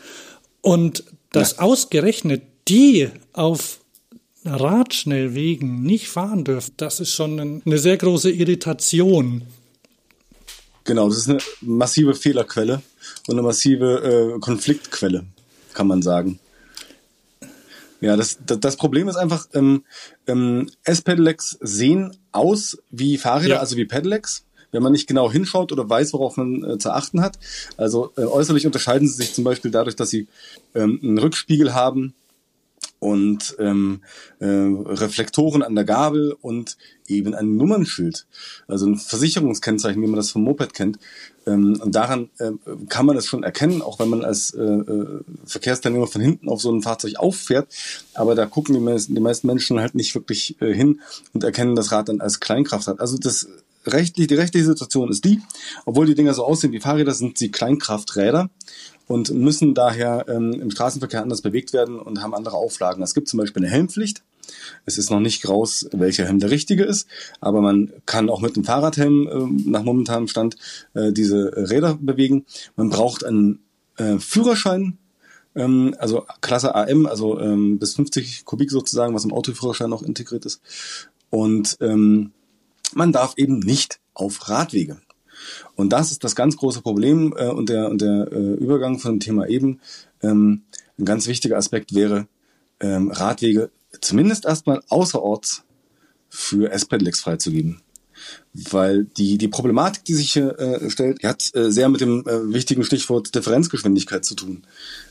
Und 0.63 1.05
dass 1.33 1.53
ja. 1.53 1.59
ausgerechnet 1.61 2.43
die 2.69 3.09
auf 3.33 3.80
Radschnellwegen 4.45 5.83
nicht 5.83 6.09
fahren 6.09 6.45
dürfen, 6.45 6.75
das 6.77 7.01
ist 7.01 7.13
schon 7.13 7.63
eine 7.65 7.79
sehr 7.79 7.97
große 7.97 8.31
Irritation. 8.31 9.43
Genau, 10.85 11.09
das 11.09 11.19
ist 11.19 11.29
eine 11.29 11.41
massive 11.61 12.15
Fehlerquelle 12.15 12.83
und 13.27 13.35
eine 13.35 13.43
massive 13.43 14.35
äh, 14.37 14.41
Konfliktquelle, 14.41 15.25
kann 15.75 15.87
man 15.87 16.03
sagen. 16.03 16.41
Ja, 18.01 18.17
das, 18.17 18.39
das, 18.47 18.61
das 18.61 18.77
Problem 18.77 19.09
ist 19.09 19.17
einfach, 19.17 19.47
ähm, 19.53 19.85
ähm, 20.27 20.71
S-Pedelecs 20.85 21.59
sehen 21.61 22.17
aus 22.33 22.79
wie 22.91 23.19
Fahrräder, 23.19 23.57
ja. 23.57 23.61
also 23.61 23.77
wie 23.77 23.85
Pedelecs, 23.85 24.45
wenn 24.73 24.83
man 24.83 24.93
nicht 24.93 25.07
genau 25.07 25.31
hinschaut 25.31 25.71
oder 25.71 25.89
weiß, 25.89 26.15
worauf 26.15 26.37
man 26.39 26.65
äh, 26.65 26.79
zu 26.79 26.91
achten 26.93 27.21
hat. 27.21 27.39
Also 27.77 28.13
äh, 28.17 28.23
äußerlich 28.23 28.65
unterscheiden 28.65 29.07
sie 29.07 29.15
sich 29.15 29.35
zum 29.35 29.45
Beispiel 29.45 29.71
dadurch, 29.71 29.97
dass 29.97 30.09
sie 30.09 30.29
ähm, 30.75 30.99
einen 31.03 31.19
Rückspiegel 31.19 31.75
haben, 31.75 32.15
und 33.01 33.57
ähm, 33.59 34.03
äh, 34.39 34.47
Reflektoren 34.47 35.63
an 35.63 35.75
der 35.75 35.85
Gabel 35.85 36.37
und 36.41 36.77
eben 37.09 37.35
ein 37.35 37.57
Nummernschild, 37.57 38.27
also 38.69 38.87
ein 38.87 38.97
Versicherungskennzeichen, 38.97 40.01
wie 40.01 40.07
man 40.07 40.17
das 40.17 40.31
vom 40.31 40.45
Moped 40.45 40.75
kennt. 40.75 40.99
Ähm, 41.47 41.81
und 41.83 41.95
daran 41.95 42.29
äh, 42.39 42.53
kann 42.89 43.07
man 43.07 43.17
es 43.17 43.27
schon 43.27 43.43
erkennen, 43.43 43.81
auch 43.83 43.99
wenn 43.99 44.11
man 44.11 44.23
als 44.23 44.53
äh, 44.55 44.63
äh, 44.63 45.21
Verkehrsteilnehmer 45.47 46.07
von 46.07 46.21
hinten 46.21 46.49
auf 46.49 46.61
so 46.61 46.71
ein 46.71 46.83
Fahrzeug 46.83 47.17
auffährt. 47.17 47.75
Aber 48.15 48.35
da 48.35 48.47
gucken 48.47 48.75
die 48.75 48.81
meisten, 48.81 49.15
die 49.15 49.21
meisten 49.21 49.47
Menschen 49.47 49.81
halt 49.81 49.95
nicht 49.95 50.15
wirklich 50.15 50.61
äh, 50.61 50.73
hin 50.73 51.01
und 51.33 51.43
erkennen 51.43 51.75
das 51.75 51.93
Rad 51.93 52.11
dann 52.11 52.21
als 52.21 52.39
Kleinkraftrad. 52.39 53.01
Also 53.01 53.17
das 53.17 53.49
rechtlich, 53.87 54.27
die 54.27 54.35
rechtliche 54.35 54.67
Situation 54.67 55.11
ist 55.11 55.25
die, 55.25 55.41
obwohl 55.87 56.07
die 56.07 56.15
Dinger 56.15 56.35
so 56.35 56.45
aussehen 56.45 56.73
wie 56.73 56.81
Fahrräder, 56.81 57.15
sind 57.15 57.39
sie 57.39 57.51
Kleinkrafträder 57.51 58.51
und 59.11 59.35
müssen 59.35 59.75
daher 59.75 60.27
ähm, 60.29 60.53
im 60.53 60.71
Straßenverkehr 60.71 61.21
anders 61.21 61.43
bewegt 61.43 61.73
werden 61.73 61.99
und 61.99 62.23
haben 62.23 62.33
andere 62.33 62.57
Auflagen. 62.57 63.03
Es 63.03 63.13
gibt 63.13 63.27
zum 63.27 63.39
Beispiel 63.39 63.61
eine 63.61 63.73
Helmpflicht. 63.73 64.23
Es 64.87 64.99
ist 64.99 65.11
noch 65.11 65.19
nicht 65.19 65.49
raus, 65.49 65.89
welcher 65.91 66.27
Helm 66.27 66.39
der 66.39 66.53
richtige 66.53 66.85
ist, 66.85 67.09
aber 67.41 67.61
man 67.61 67.93
kann 68.07 68.31
auch 68.31 68.41
mit 68.41 68.55
dem 68.55 68.63
Fahrradhelm 68.63 69.27
äh, 69.27 69.69
nach 69.69 69.83
momentanem 69.83 70.29
Stand 70.29 70.55
äh, 70.95 71.11
diese 71.13 71.53
Räder 71.57 71.99
bewegen. 72.01 72.47
Man 72.77 72.89
braucht 72.89 73.25
einen 73.25 73.59
äh, 73.97 74.19
Führerschein, 74.19 74.97
ähm, 75.57 75.93
also 75.99 76.25
Klasse 76.41 76.77
AM, 76.77 77.07
also 77.07 77.41
ähm, 77.41 77.81
bis 77.81 77.97
50 77.97 78.45
Kubik 78.45 78.71
sozusagen, 78.71 79.13
was 79.13 79.25
im 79.25 79.33
Autoführerschein 79.33 79.91
noch 79.91 80.05
integriert 80.05 80.47
ist. 80.47 80.63
Und 81.31 81.77
ähm, 81.81 82.31
man 82.95 83.11
darf 83.11 83.35
eben 83.39 83.59
nicht 83.59 83.99
auf 84.15 84.49
Radwege. 84.49 85.01
Und 85.77 85.93
das 85.93 86.11
ist 86.11 86.25
das 86.25 86.37
ganz 86.37 86.57
große 86.57 86.83
Problem 86.83 87.35
äh, 87.37 87.49
und 87.49 87.69
der, 87.69 87.91
und 87.91 88.01
der 88.01 88.29
äh, 88.31 88.55
Übergang 88.55 88.99
von 88.99 89.13
dem 89.15 89.21
Thema 89.21 89.47
eben. 89.49 89.81
Ähm, 90.23 90.63
ein 90.99 91.05
ganz 91.05 91.27
wichtiger 91.27 91.57
Aspekt 91.57 91.95
wäre, 91.95 92.27
ähm, 92.81 93.11
Radwege 93.11 93.71
zumindest 94.01 94.45
erstmal 94.45 94.83
außerorts 94.89 95.63
für 96.29 96.71
S-Pedelecs 96.71 97.21
freizugeben. 97.21 97.81
Weil 98.53 99.05
die, 99.05 99.39
die 99.39 99.49
Problematik, 99.49 100.05
die 100.05 100.15
sich 100.15 100.33
hier 100.33 100.59
äh, 100.59 100.91
stellt, 100.91 101.25
hat 101.25 101.55
äh, 101.55 101.71
sehr 101.73 101.89
mit 101.89 102.03
dem 102.03 102.27
äh, 102.27 102.53
wichtigen 102.53 102.85
Stichwort 102.85 103.35
Differenzgeschwindigkeit 103.35 104.25
zu 104.25 104.35
tun. 104.35 104.63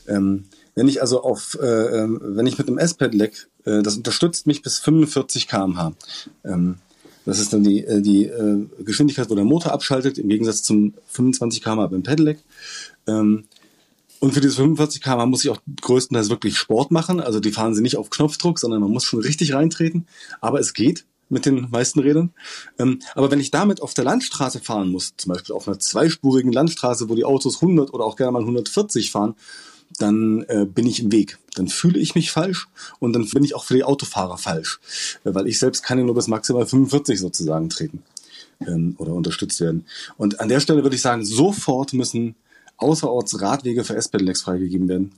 Ähm, 0.06 0.44
wenn 0.76 0.86
ich 0.86 1.02
also 1.02 1.22
auf, 1.22 1.58
äh, 1.60 1.66
ähm, 1.66 2.20
wenn 2.22 2.46
ich 2.46 2.56
mit 2.56 2.68
einem 2.68 2.78
S-Pedelec 2.78 3.48
äh, 3.64 3.82
das 3.82 3.96
unterstützt 3.96 4.46
mich 4.46 4.62
bis 4.62 4.78
45 4.78 5.48
km/h. 5.48 5.92
Ähm, 6.44 6.76
das 7.26 7.38
ist 7.38 7.52
dann 7.52 7.62
die, 7.62 7.84
äh, 7.84 8.00
die 8.00 8.24
äh, 8.24 8.66
Geschwindigkeit, 8.84 9.30
wo 9.30 9.34
der 9.34 9.44
Motor 9.44 9.72
abschaltet, 9.72 10.18
im 10.18 10.28
Gegensatz 10.28 10.62
zum 10.62 10.94
25 11.06 11.62
km/h 11.62 11.86
beim 11.88 12.02
Pedelec. 12.02 12.38
Ähm, 13.06 13.44
und 14.20 14.34
für 14.34 14.40
diese 14.40 14.56
45 14.56 15.00
km 15.00 15.30
muss 15.30 15.44
ich 15.44 15.50
auch 15.50 15.60
größtenteils 15.80 16.28
wirklich 16.28 16.58
Sport 16.58 16.90
machen. 16.90 17.20
Also 17.20 17.40
die 17.40 17.52
fahren 17.52 17.74
sie 17.74 17.82
nicht 17.82 17.96
auf 17.96 18.10
Knopfdruck, 18.10 18.58
sondern 18.58 18.80
man 18.80 18.90
muss 18.90 19.04
schon 19.04 19.20
richtig 19.20 19.54
reintreten. 19.54 20.06
Aber 20.40 20.60
es 20.60 20.74
geht 20.74 21.06
mit 21.30 21.46
den 21.46 21.68
meisten 21.70 22.00
Rädern. 22.00 22.30
Ähm, 22.78 23.00
aber 23.14 23.30
wenn 23.30 23.40
ich 23.40 23.50
damit 23.50 23.80
auf 23.80 23.94
der 23.94 24.04
Landstraße 24.04 24.60
fahren 24.60 24.90
muss, 24.90 25.14
zum 25.16 25.32
Beispiel 25.32 25.54
auf 25.54 25.66
einer 25.66 25.78
zweispurigen 25.78 26.52
Landstraße, 26.52 27.08
wo 27.08 27.14
die 27.14 27.24
Autos 27.24 27.62
100 27.62 27.94
oder 27.94 28.04
auch 28.04 28.16
gerne 28.16 28.32
mal 28.32 28.40
140 28.40 29.10
fahren, 29.10 29.34
dann 29.98 30.44
äh, 30.48 30.66
bin 30.66 30.86
ich 30.86 31.00
im 31.00 31.12
Weg. 31.12 31.38
Dann 31.54 31.68
fühle 31.68 31.98
ich 31.98 32.14
mich 32.14 32.30
falsch 32.30 32.68
und 33.00 33.12
dann 33.12 33.28
bin 33.28 33.44
ich 33.44 33.54
auch 33.54 33.64
für 33.64 33.74
die 33.74 33.84
Autofahrer 33.84 34.38
falsch, 34.38 34.80
äh, 35.24 35.34
weil 35.34 35.46
ich 35.46 35.58
selbst 35.58 35.82
kann 35.82 35.98
ja 35.98 36.04
nur 36.04 36.14
bis 36.14 36.28
maximal 36.28 36.66
45 36.66 37.18
sozusagen 37.18 37.68
treten 37.68 38.02
ähm, 38.66 38.94
oder 38.98 39.12
unterstützt 39.12 39.60
werden. 39.60 39.86
Und 40.16 40.40
an 40.40 40.48
der 40.48 40.60
Stelle 40.60 40.82
würde 40.82 40.96
ich 40.96 41.02
sagen, 41.02 41.24
sofort 41.24 41.92
müssen 41.92 42.34
außerorts 42.76 43.40
Radwege 43.40 43.84
für 43.84 43.96
S-Pedelecs 43.96 44.42
freigegeben 44.42 44.88
werden. 44.88 45.12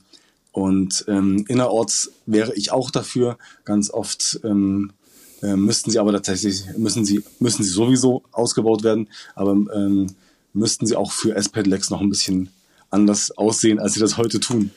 Und 0.51 1.05
ähm, 1.07 1.45
innerorts 1.47 2.11
wäre 2.25 2.53
ich 2.55 2.71
auch 2.71 2.91
dafür. 2.91 3.37
Ganz 3.65 3.89
oft 3.89 4.39
ähm, 4.43 4.91
äh, 5.41 5.55
müssten 5.55 5.91
sie 5.91 5.99
aber 5.99 6.11
tatsächlich, 6.11 6.65
müssen 6.77 7.05
sie, 7.05 7.23
müssen 7.39 7.63
sie 7.63 7.69
sowieso 7.69 8.23
ausgebaut 8.31 8.83
werden, 8.83 9.07
aber 9.35 9.53
ähm, 9.73 10.07
müssten 10.53 10.85
sie 10.85 10.95
auch 10.95 11.11
für 11.11 11.35
S-Pedelecs 11.35 11.89
noch 11.89 12.01
ein 12.01 12.09
bisschen 12.09 12.49
anders 12.93 13.31
aussehen, 13.31 13.79
als 13.79 13.93
sie 13.93 13.99
das 13.99 14.17
heute 14.17 14.39
tun. 14.39 14.71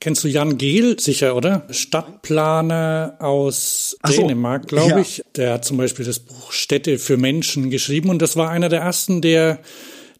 Kennst 0.00 0.24
du 0.24 0.28
Jan 0.28 0.58
Gehl 0.58 0.98
sicher, 1.00 1.34
oder? 1.34 1.66
Stadtplaner 1.70 3.16
aus 3.20 3.96
so, 4.06 4.12
Dänemark, 4.12 4.68
glaube 4.68 4.90
ja. 4.90 4.98
ich. 4.98 5.22
Der 5.36 5.54
hat 5.54 5.64
zum 5.64 5.78
Beispiel 5.78 6.04
das 6.04 6.18
Buch 6.18 6.52
Städte 6.52 6.98
für 6.98 7.16
Menschen 7.16 7.70
geschrieben 7.70 8.10
und 8.10 8.20
das 8.20 8.36
war 8.36 8.50
einer 8.50 8.68
der 8.68 8.80
ersten, 8.80 9.22
der 9.22 9.60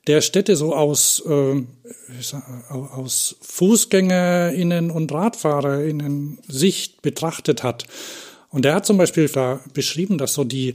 der 0.06 0.20
Städte 0.20 0.56
so 0.56 0.74
aus, 0.74 1.22
äh, 1.26 1.62
aus 2.70 3.36
FußgängerInnen 3.40 4.90
und 4.90 5.12
RadfahrerInnen 5.12 6.38
Sicht 6.46 7.02
betrachtet 7.02 7.62
hat. 7.62 7.84
Und 8.50 8.66
er 8.66 8.74
hat 8.74 8.86
zum 8.86 8.98
Beispiel 8.98 9.28
da 9.28 9.60
beschrieben, 9.72 10.18
dass 10.18 10.34
so 10.34 10.44
die, 10.44 10.74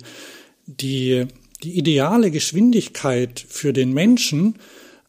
die, 0.65 1.27
die 1.63 1.77
ideale 1.77 2.31
Geschwindigkeit 2.31 3.43
für 3.47 3.71
den 3.71 3.93
Menschen 3.93 4.55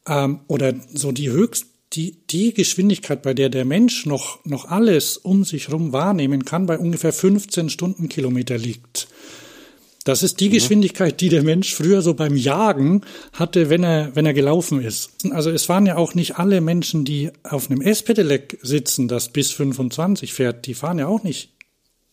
ähm, 0.06 0.40
oder 0.46 0.74
so 0.92 1.12
die 1.12 1.30
höchst 1.30 1.66
die, 1.92 2.18
die 2.30 2.54
Geschwindigkeit, 2.54 3.22
bei 3.22 3.34
der 3.34 3.48
der 3.48 3.64
Mensch 3.64 4.06
noch, 4.06 4.44
noch 4.44 4.66
alles 4.66 5.16
um 5.16 5.44
sich 5.44 5.68
herum 5.68 5.92
wahrnehmen 5.92 6.44
kann, 6.44 6.66
bei 6.66 6.78
ungefähr 6.78 7.12
15 7.12 7.68
Stundenkilometer 7.68 8.56
liegt. 8.56 9.08
Das 10.04 10.22
ist 10.22 10.40
die 10.40 10.48
mhm. 10.48 10.52
Geschwindigkeit, 10.52 11.20
die 11.20 11.28
der 11.28 11.42
Mensch 11.42 11.74
früher 11.74 12.00
so 12.00 12.14
beim 12.14 12.36
Jagen 12.36 13.02
hatte, 13.32 13.68
wenn 13.68 13.82
er, 13.82 14.14
wenn 14.14 14.24
er 14.24 14.34
gelaufen 14.34 14.80
ist. 14.80 15.10
Also 15.30 15.50
es 15.50 15.68
waren 15.68 15.84
ja 15.84 15.96
auch 15.96 16.14
nicht 16.14 16.36
alle 16.36 16.60
Menschen, 16.60 17.04
die 17.04 17.30
auf 17.42 17.70
einem 17.70 17.80
S-Pedelec 17.80 18.58
sitzen, 18.62 19.08
das 19.08 19.28
bis 19.30 19.50
25 19.50 20.32
fährt, 20.32 20.66
die 20.66 20.74
fahren 20.74 20.98
ja 20.98 21.06
auch 21.06 21.22
nicht 21.22 21.50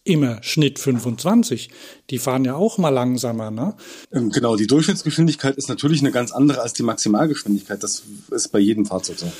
immer 0.08 0.41
Schnitt 0.43 0.80
25. 0.80 1.70
Die 2.10 2.20
fahren 2.20 2.46
ja 2.46 2.56
auch 2.56 2.78
mal 2.78 2.89
langsamer, 2.89 3.52
ne? 3.52 3.76
Ähm, 4.12 4.30
genau, 4.30 4.56
die 4.56 4.67
Durchschnittsgeschwindigkeit 4.67 5.56
ist 5.56 5.70
natürlich 5.70 6.02
eine 6.02 6.12
ganz 6.12 6.32
andere 6.32 6.62
als 6.62 6.74
die 6.74 6.84
Maximalgeschwindigkeit. 6.84 7.84
Das 7.84 8.04
ist 8.32 8.52
bei 8.52 8.60
jedem 8.60 8.86
Fahrzeug 8.86 9.20
so. 9.20 9.32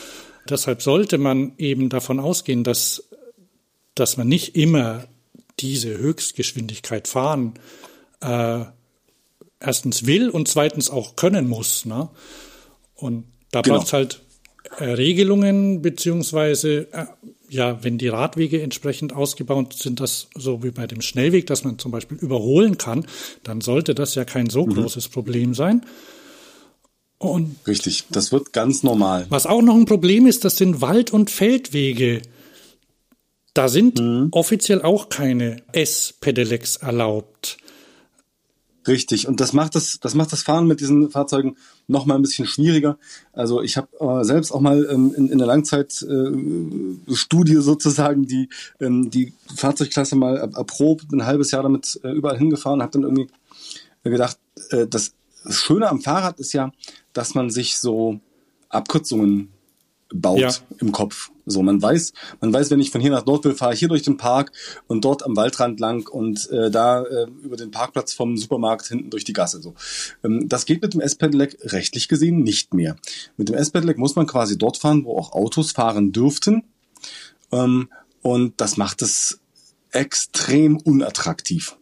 Deshalb 0.50 0.82
sollte 0.82 1.18
man 1.18 1.54
eben 1.58 1.90
davon 1.90 2.20
ausgehen, 2.20 2.64
dass, 2.64 3.04
dass 3.96 4.18
man 4.18 4.28
nicht 4.28 4.56
immer 4.56 5.06
diese 5.60 5.98
Höchstgeschwindigkeit 5.98 7.08
fahren 7.08 7.54
äh, 8.22 8.66
erstens 9.60 10.06
will 10.06 10.30
und 10.30 10.48
zweitens 10.48 10.90
auch 10.90 11.16
können 11.16 11.48
muss. 11.48 11.86
Ne? 11.86 12.10
Und 12.96 13.26
da 13.52 13.62
genau. 13.62 13.78
braucht 13.78 13.88
es 13.88 13.94
halt 13.94 14.22
Regelungen, 14.80 15.82
beziehungsweise, 15.82 16.92
äh, 16.92 17.06
ja, 17.50 17.84
wenn 17.84 17.98
die 17.98 18.08
Radwege 18.08 18.62
entsprechend 18.62 19.14
ausgebaut 19.14 19.74
sind, 19.74 20.00
das 20.00 20.28
so 20.36 20.64
wie 20.64 20.72
bei 20.72 20.88
dem 20.88 21.02
Schnellweg, 21.02 21.48
dass 21.48 21.64
man 21.64 21.80
zum 21.80 21.92
Beispiel 21.92 22.18
überholen 22.18 22.78
kann, 22.78 23.06
dann 23.44 23.62
sollte 23.62 23.96
das 23.96 24.16
ja 24.16 24.26
kein 24.26 24.50
so 24.50 24.66
mhm. 24.66 24.74
großes 24.74 25.08
Problem 25.10 25.54
sein. 25.54 25.86
Und 27.20 27.56
Richtig, 27.66 28.06
das 28.10 28.32
wird 28.32 28.54
ganz 28.54 28.84
normal. 28.84 29.26
Was 29.30 29.46
auch 29.46 29.62
noch 29.62 29.76
ein 29.76 29.86
Problem 29.86 30.28
ist, 30.28 30.46
das 30.46 30.58
sind 30.58 30.82
Wald- 30.82 31.12
und 31.12 31.32
Feldwege. 31.32 32.22
Da 33.54 33.70
sind 33.70 34.00
mhm. 34.00 34.28
offiziell 34.32 34.84
auch 34.84 35.10
keine 35.10 35.64
S-Pedelecs 35.72 36.78
erlaubt. 36.78 37.58
Richtig. 38.88 39.28
Und 39.28 39.42
das 39.42 39.54
macht 39.54 39.76
das, 39.76 40.00
das 40.00 40.16
macht 40.16 40.32
das 40.32 40.44
Fahren 40.44 40.66
mit 40.66 40.80
diesen 40.80 41.10
Fahrzeugen 41.10 41.58
noch 41.88 42.06
mal 42.06 42.16
ein 42.16 42.22
bisschen 42.22 42.48
schwieriger. 42.48 42.98
Also 43.34 43.62
ich 43.62 43.78
habe 43.78 43.88
äh, 44.00 44.24
selbst 44.24 44.52
auch 44.52 44.62
mal 44.62 44.88
ähm, 44.90 45.14
in, 45.16 45.30
in 45.30 45.38
der 45.38 45.48
Langzeitstudie 45.48 47.54
äh, 47.54 47.62
sozusagen 47.62 48.26
die 48.26 48.50
ähm, 48.80 49.10
die 49.10 49.34
Fahrzeugklasse 49.56 50.16
mal 50.16 50.38
erprobt, 50.38 51.12
ein 51.12 51.26
halbes 51.26 51.52
Jahr 51.52 51.64
damit 51.64 52.00
äh, 52.04 52.12
überall 52.12 52.38
hingefahren, 52.38 52.82
habe 52.82 52.94
dann 52.94 53.04
irgendwie 53.04 53.28
gedacht, 54.04 54.40
äh, 54.70 54.88
das 54.88 55.14
Schöne 55.50 55.90
am 55.90 56.02
Fahrrad 56.02 56.40
ist 56.40 56.54
ja, 56.54 56.72
dass 57.14 57.36
man 57.36 57.50
sich 57.50 57.78
so 57.78 58.20
Abkürzungen 58.70 59.50
baut 60.14 60.40
ja. 60.40 60.52
im 60.80 60.92
Kopf. 60.92 61.30
So, 61.50 61.64
man 61.64 61.82
weiß, 61.82 62.14
man 62.42 62.54
weiß, 62.54 62.70
wenn 62.72 62.80
ich 62.80 62.92
von 62.92 63.02
hier 63.02 63.12
nach 63.12 63.24
dort 63.24 63.46
will, 63.46 63.56
fahre 63.56 63.74
ich 63.74 63.80
hier 63.80 63.88
durch 63.88 64.04
den 64.04 64.18
Park 64.18 64.52
und 64.88 65.06
dort 65.06 65.24
am 65.24 65.36
Waldrand 65.36 65.80
lang 65.80 66.08
und 66.08 66.50
äh, 66.52 66.70
da 66.70 67.04
äh, 67.04 67.28
über 67.42 67.56
den 67.56 67.72
Parkplatz 67.72 68.14
vom 68.14 68.38
Supermarkt 68.38 68.88
hinten 68.88 69.10
durch 69.10 69.24
die 69.24 69.34
Gasse. 69.34 69.62
So, 69.62 69.74
ähm, 70.24 70.50
das 70.50 70.66
geht 70.66 70.82
mit 70.82 70.94
dem 70.94 71.02
S-Pedelec 71.02 71.58
rechtlich 71.74 72.08
gesehen 72.08 72.44
nicht 72.44 72.74
mehr. 72.74 72.98
Mit 73.38 73.50
dem 73.50 73.56
S-Pedelec 73.56 73.98
muss 73.98 74.16
man 74.16 74.28
quasi 74.28 74.58
dort 74.58 74.78
fahren, 74.78 75.06
wo 75.06 75.18
auch 75.18 75.32
Autos 75.32 75.72
fahren 75.72 76.12
dürften. 76.12 76.64
Ähm, 77.52 77.90
und 78.22 78.60
das 78.60 78.76
macht 78.76 79.02
es 79.02 79.40
extrem 79.92 80.78
unattraktiv. 80.78 81.78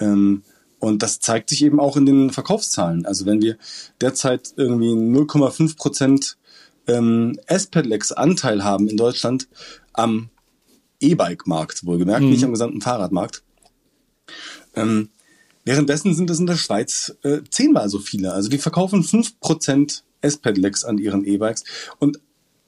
Ähm, 0.00 0.42
und 0.78 1.02
das 1.02 1.20
zeigt 1.20 1.50
sich 1.50 1.62
eben 1.62 1.80
auch 1.80 1.96
in 1.96 2.06
den 2.06 2.30
Verkaufszahlen. 2.30 3.06
Also 3.06 3.26
wenn 3.26 3.42
wir 3.42 3.56
derzeit 4.00 4.52
irgendwie 4.56 4.90
0,5 4.90 5.76
Prozent 5.76 6.36
ähm, 6.86 7.38
S-Pedelecs 7.46 8.12
Anteil 8.12 8.64
haben 8.64 8.88
in 8.88 8.96
Deutschland 8.96 9.48
am 9.92 10.28
E-Bike-Markt, 11.00 11.84
wohlgemerkt, 11.84 12.22
mhm. 12.22 12.30
nicht 12.30 12.44
am 12.44 12.52
gesamten 12.52 12.80
Fahrradmarkt. 12.80 13.42
Ähm, 14.74 15.10
währenddessen 15.64 16.14
sind 16.14 16.30
es 16.30 16.38
in 16.38 16.46
der 16.46 16.56
Schweiz 16.56 17.16
äh, 17.22 17.40
zehnmal 17.50 17.88
so 17.88 17.98
viele. 17.98 18.32
Also 18.32 18.48
die 18.48 18.58
verkaufen 18.58 19.02
fünf 19.02 19.38
Prozent 19.40 20.04
S-Pedelecs 20.20 20.84
an 20.84 20.98
ihren 20.98 21.24
E-Bikes 21.24 21.64
und 21.98 22.20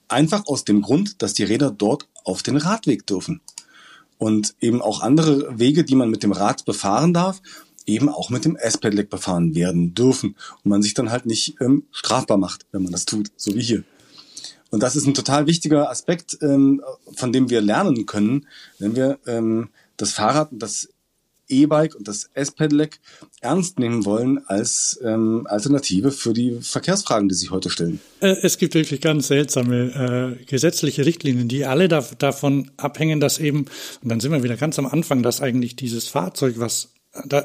einfach 0.09 0.47
aus 0.47 0.65
dem 0.65 0.83
Grund, 0.83 1.23
dass 1.23 1.35
die 1.35 1.45
Räder 1.45 1.71
dort 1.71 2.09
auf 2.25 2.43
den 2.43 2.57
Radweg 2.57 3.07
dürfen. 3.07 3.41
Und 4.19 4.55
eben 4.61 4.83
auch 4.83 5.01
andere 5.01 5.59
Wege, 5.59 5.85
die 5.85 5.95
man 5.95 6.11
mit 6.11 6.25
dem 6.25 6.33
Rad 6.33 6.65
befahren 6.65 7.15
darf, 7.15 7.41
eben 7.87 8.09
auch 8.09 8.31
mit 8.31 8.45
dem 8.45 8.57
S-Pedelec 8.57 9.11
befahren 9.11 9.55
werden 9.55 9.95
dürfen. 9.95 10.35
Und 10.65 10.71
man 10.71 10.83
sich 10.83 10.95
dann 10.95 11.11
halt 11.11 11.25
nicht 11.25 11.61
ähm, 11.61 11.85
strafbar 11.93 12.37
macht, 12.37 12.67
wenn 12.73 12.83
man 12.83 12.93
das 12.93 13.05
tut, 13.05 13.31
so 13.37 13.55
wie 13.55 13.63
hier. 13.63 13.85
Und 14.71 14.83
das 14.83 14.97
ist 14.97 15.07
ein 15.07 15.15
total 15.15 15.47
wichtiger 15.47 15.91
Aspekt, 15.91 16.39
ähm, 16.43 16.83
von 17.15 17.33
dem 17.33 17.51
wir 17.51 17.61
lernen 17.61 18.07
können, 18.07 18.47
wenn 18.79 18.97
wir 18.97 19.19
ähm, 19.27 19.71
das 19.97 20.13
Fahrrad 20.13 20.53
und 20.53 20.63
das 20.63 20.89
E-Bike 21.49 21.95
und 21.95 22.07
das 22.07 22.29
S-Pedelec 22.35 23.01
ernst 23.41 23.79
nehmen 23.79 24.05
wollen 24.05 24.41
als 24.47 25.01
ähm, 25.03 25.47
Alternative 25.49 26.11
für 26.11 26.33
die 26.33 26.59
Verkehrsfragen, 26.61 27.29
die 27.29 27.35
sich 27.35 27.51
heute 27.51 27.71
stellen. 27.71 28.01
Äh, 28.21 28.37
es 28.43 28.59
gibt 28.59 28.75
wirklich 28.75 29.01
ganz 29.01 29.29
seltsame 29.29 30.37
äh, 30.39 30.45
gesetzliche 30.45 31.07
Richtlinien, 31.07 31.49
die 31.49 31.65
alle 31.65 31.89
da, 31.89 32.05
davon 32.19 32.71
abhängen, 32.77 33.21
dass 33.21 33.39
eben, 33.39 33.67
und 34.03 34.09
dann 34.11 34.21
sind 34.21 34.33
wir 34.33 34.43
wieder 34.43 34.57
ganz 34.57 34.79
am 34.79 34.87
Anfang, 34.87 35.23
dass 35.23 35.41
eigentlich 35.41 35.77
dieses 35.77 36.09
Fahrzeug, 36.09 36.57
was 36.59 36.91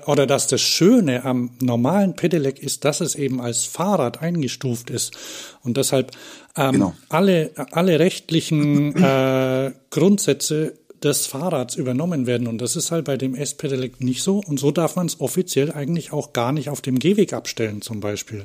oder 0.05 0.27
dass 0.27 0.47
das 0.47 0.61
Schöne 0.61 1.23
am 1.23 1.51
normalen 1.61 2.15
Pedelec 2.15 2.59
ist, 2.61 2.85
dass 2.85 3.01
es 3.01 3.15
eben 3.15 3.41
als 3.41 3.63
Fahrrad 3.63 4.21
eingestuft 4.21 4.89
ist 4.89 5.17
und 5.61 5.77
deshalb 5.77 6.11
ähm, 6.55 6.71
genau. 6.71 6.93
alle, 7.09 7.51
alle 7.71 7.99
rechtlichen 7.99 8.95
äh, 8.95 9.71
Grundsätze 9.89 10.77
des 11.03 11.25
Fahrrads 11.25 11.75
übernommen 11.75 12.27
werden. 12.27 12.47
Und 12.47 12.59
das 12.59 12.75
ist 12.75 12.91
halt 12.91 13.05
bei 13.05 13.17
dem 13.17 13.35
S-Pedelec 13.35 14.01
nicht 14.01 14.23
so. 14.23 14.41
Und 14.45 14.59
so 14.59 14.71
darf 14.71 14.95
man 14.95 15.07
es 15.07 15.19
offiziell 15.19 15.71
eigentlich 15.71 16.13
auch 16.13 16.33
gar 16.33 16.51
nicht 16.51 16.69
auf 16.69 16.81
dem 16.81 16.99
Gehweg 16.99 17.33
abstellen, 17.33 17.81
zum 17.81 17.99
Beispiel. 17.99 18.43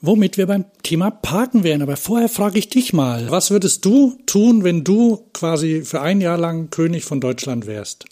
Womit 0.00 0.38
wir 0.38 0.46
beim 0.46 0.64
Thema 0.82 1.10
Parken 1.10 1.64
wären. 1.64 1.82
Aber 1.82 1.96
vorher 1.96 2.28
frage 2.28 2.58
ich 2.58 2.68
dich 2.68 2.92
mal, 2.92 3.30
was 3.30 3.50
würdest 3.50 3.84
du 3.84 4.16
tun, 4.26 4.64
wenn 4.64 4.84
du 4.84 5.26
quasi 5.34 5.82
für 5.84 6.00
ein 6.00 6.20
Jahr 6.20 6.38
lang 6.38 6.70
König 6.70 7.04
von 7.04 7.20
Deutschland 7.20 7.66
wärst? 7.66 8.06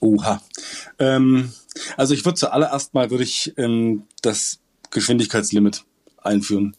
Oha. 0.00 0.42
Ähm, 0.98 1.52
also 1.96 2.14
ich 2.14 2.24
würde 2.24 2.38
zuallererst 2.38 2.94
mal 2.94 3.10
würde 3.10 3.24
ich 3.24 3.54
ähm, 3.56 4.04
das 4.22 4.58
Geschwindigkeitslimit 4.96 5.84
einführen. 6.22 6.74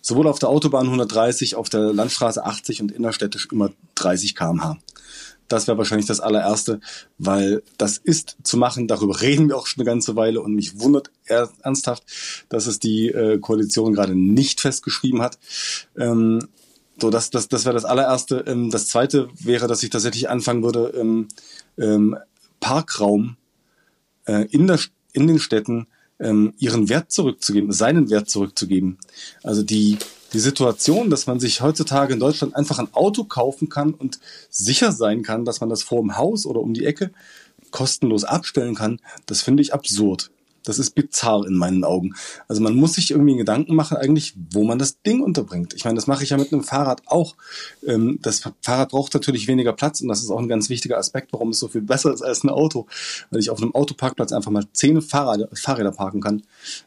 sowohl 0.00 0.26
auf 0.26 0.40
der 0.40 0.48
Autobahn 0.48 0.86
130, 0.86 1.54
auf 1.54 1.68
der 1.68 1.92
Landstraße 1.92 2.44
80 2.44 2.82
und 2.82 2.90
innerstädtisch 2.90 3.46
immer 3.52 3.70
30 3.94 4.34
km/h. 4.34 4.78
Das 5.46 5.68
wäre 5.68 5.78
wahrscheinlich 5.78 6.06
das 6.06 6.18
allererste, 6.18 6.80
weil 7.18 7.62
das 7.78 7.98
ist 7.98 8.36
zu 8.42 8.56
machen. 8.56 8.88
Darüber 8.88 9.20
reden 9.20 9.48
wir 9.48 9.56
auch 9.56 9.66
schon 9.66 9.82
eine 9.82 9.90
ganze 9.90 10.16
Weile 10.16 10.40
und 10.40 10.54
mich 10.54 10.80
wundert 10.80 11.10
ernsthaft, 11.26 12.04
dass 12.48 12.66
es 12.66 12.80
die 12.80 13.08
äh, 13.08 13.38
Koalition 13.38 13.92
gerade 13.92 14.16
nicht 14.16 14.60
festgeschrieben 14.60 15.22
hat. 15.22 15.38
Ähm, 15.96 16.48
so, 16.98 17.10
das, 17.10 17.30
das, 17.30 17.48
das 17.48 17.64
wäre 17.64 17.74
das 17.74 17.84
allererste. 17.84 18.44
Ähm, 18.46 18.70
das 18.70 18.88
zweite 18.88 19.28
wäre, 19.38 19.68
dass 19.68 19.82
ich 19.82 19.90
tatsächlich 19.90 20.30
anfangen 20.30 20.64
würde, 20.64 20.94
ähm, 20.98 21.28
ähm, 21.78 22.16
Parkraum 22.58 23.36
äh, 24.24 24.46
in, 24.46 24.66
der, 24.66 24.80
in 25.12 25.26
den 25.26 25.38
Städten 25.38 25.86
ähm, 26.22 26.54
ihren 26.58 26.88
Wert 26.88 27.10
zurückzugeben, 27.10 27.72
seinen 27.72 28.08
Wert 28.08 28.30
zurückzugeben. 28.30 28.98
Also 29.42 29.62
die, 29.62 29.98
die 30.32 30.38
Situation, 30.38 31.10
dass 31.10 31.26
man 31.26 31.40
sich 31.40 31.60
heutzutage 31.60 32.14
in 32.14 32.20
Deutschland 32.20 32.56
einfach 32.56 32.78
ein 32.78 32.94
Auto 32.94 33.24
kaufen 33.24 33.68
kann 33.68 33.92
und 33.92 34.20
sicher 34.48 34.92
sein 34.92 35.22
kann, 35.22 35.44
dass 35.44 35.60
man 35.60 35.68
das 35.68 35.82
vor 35.82 36.00
dem 36.00 36.16
Haus 36.16 36.46
oder 36.46 36.60
um 36.60 36.72
die 36.72 36.86
Ecke 36.86 37.10
kostenlos 37.70 38.24
abstellen 38.24 38.74
kann, 38.74 39.00
das 39.26 39.42
finde 39.42 39.62
ich 39.62 39.74
absurd. 39.74 40.30
Das 40.64 40.78
ist 40.78 40.90
bizarr 40.94 41.46
in 41.46 41.54
meinen 41.54 41.84
Augen. 41.84 42.14
Also 42.48 42.62
man 42.62 42.74
muss 42.74 42.94
sich 42.94 43.10
irgendwie 43.10 43.36
Gedanken 43.36 43.74
machen, 43.74 43.96
eigentlich, 43.96 44.34
wo 44.50 44.64
man 44.64 44.78
das 44.78 45.02
Ding 45.02 45.22
unterbringt. 45.22 45.74
Ich 45.74 45.84
meine, 45.84 45.96
das 45.96 46.06
mache 46.06 46.24
ich 46.24 46.30
ja 46.30 46.36
mit 46.36 46.52
einem 46.52 46.62
Fahrrad 46.62 47.02
auch. 47.06 47.36
Ähm, 47.86 48.18
das 48.22 48.42
Fahrrad 48.62 48.90
braucht 48.90 49.14
natürlich 49.14 49.48
weniger 49.48 49.72
Platz 49.72 50.00
und 50.00 50.08
das 50.08 50.22
ist 50.22 50.30
auch 50.30 50.38
ein 50.38 50.48
ganz 50.48 50.68
wichtiger 50.68 50.98
Aspekt, 50.98 51.32
warum 51.32 51.50
es 51.50 51.58
so 51.58 51.68
viel 51.68 51.82
besser 51.82 52.12
ist 52.12 52.22
als 52.22 52.44
ein 52.44 52.50
Auto. 52.50 52.86
Weil 53.30 53.40
ich 53.40 53.50
auf 53.50 53.60
einem 53.60 53.74
Autoparkplatz 53.74 54.32
einfach 54.32 54.50
mal 54.50 54.66
zehn 54.72 55.00
Fahrräder, 55.02 55.48
Fahrräder 55.52 55.92
parken 55.92 56.20
kann. 56.20 56.42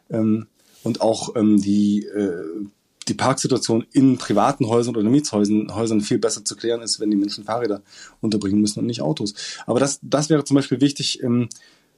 Ähm, 0.09 0.47
und 0.83 1.01
auch 1.01 1.35
ähm, 1.35 1.59
die, 1.59 2.05
äh, 2.05 2.67
die 3.07 3.13
Parksituation 3.13 3.85
in 3.91 4.17
privaten 4.17 4.67
Häusern 4.67 4.95
oder 4.95 5.09
Mietshäusern 5.09 5.73
Häusern 5.73 6.01
viel 6.01 6.19
besser 6.19 6.45
zu 6.45 6.55
klären 6.55 6.81
ist, 6.81 6.99
wenn 6.99 7.11
die 7.11 7.17
Menschen 7.17 7.43
Fahrräder 7.43 7.81
unterbringen 8.21 8.61
müssen 8.61 8.79
und 8.79 8.85
nicht 8.85 9.01
Autos. 9.01 9.33
Aber 9.65 9.79
das, 9.79 9.99
das 10.01 10.29
wäre 10.29 10.43
zum 10.43 10.55
Beispiel 10.55 10.81
wichtig, 10.81 11.21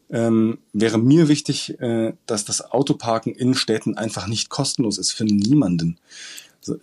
wäre 0.09 0.97
mir 0.97 1.27
wichtig, 1.27 1.79
äh, 1.81 2.13
dass 2.25 2.45
das 2.45 2.71
Autoparken 2.71 3.33
in 3.33 3.53
Städten 3.53 3.97
einfach 3.97 4.27
nicht 4.27 4.49
kostenlos 4.49 4.97
ist 4.97 5.11
für 5.11 5.25
niemanden. 5.25 5.97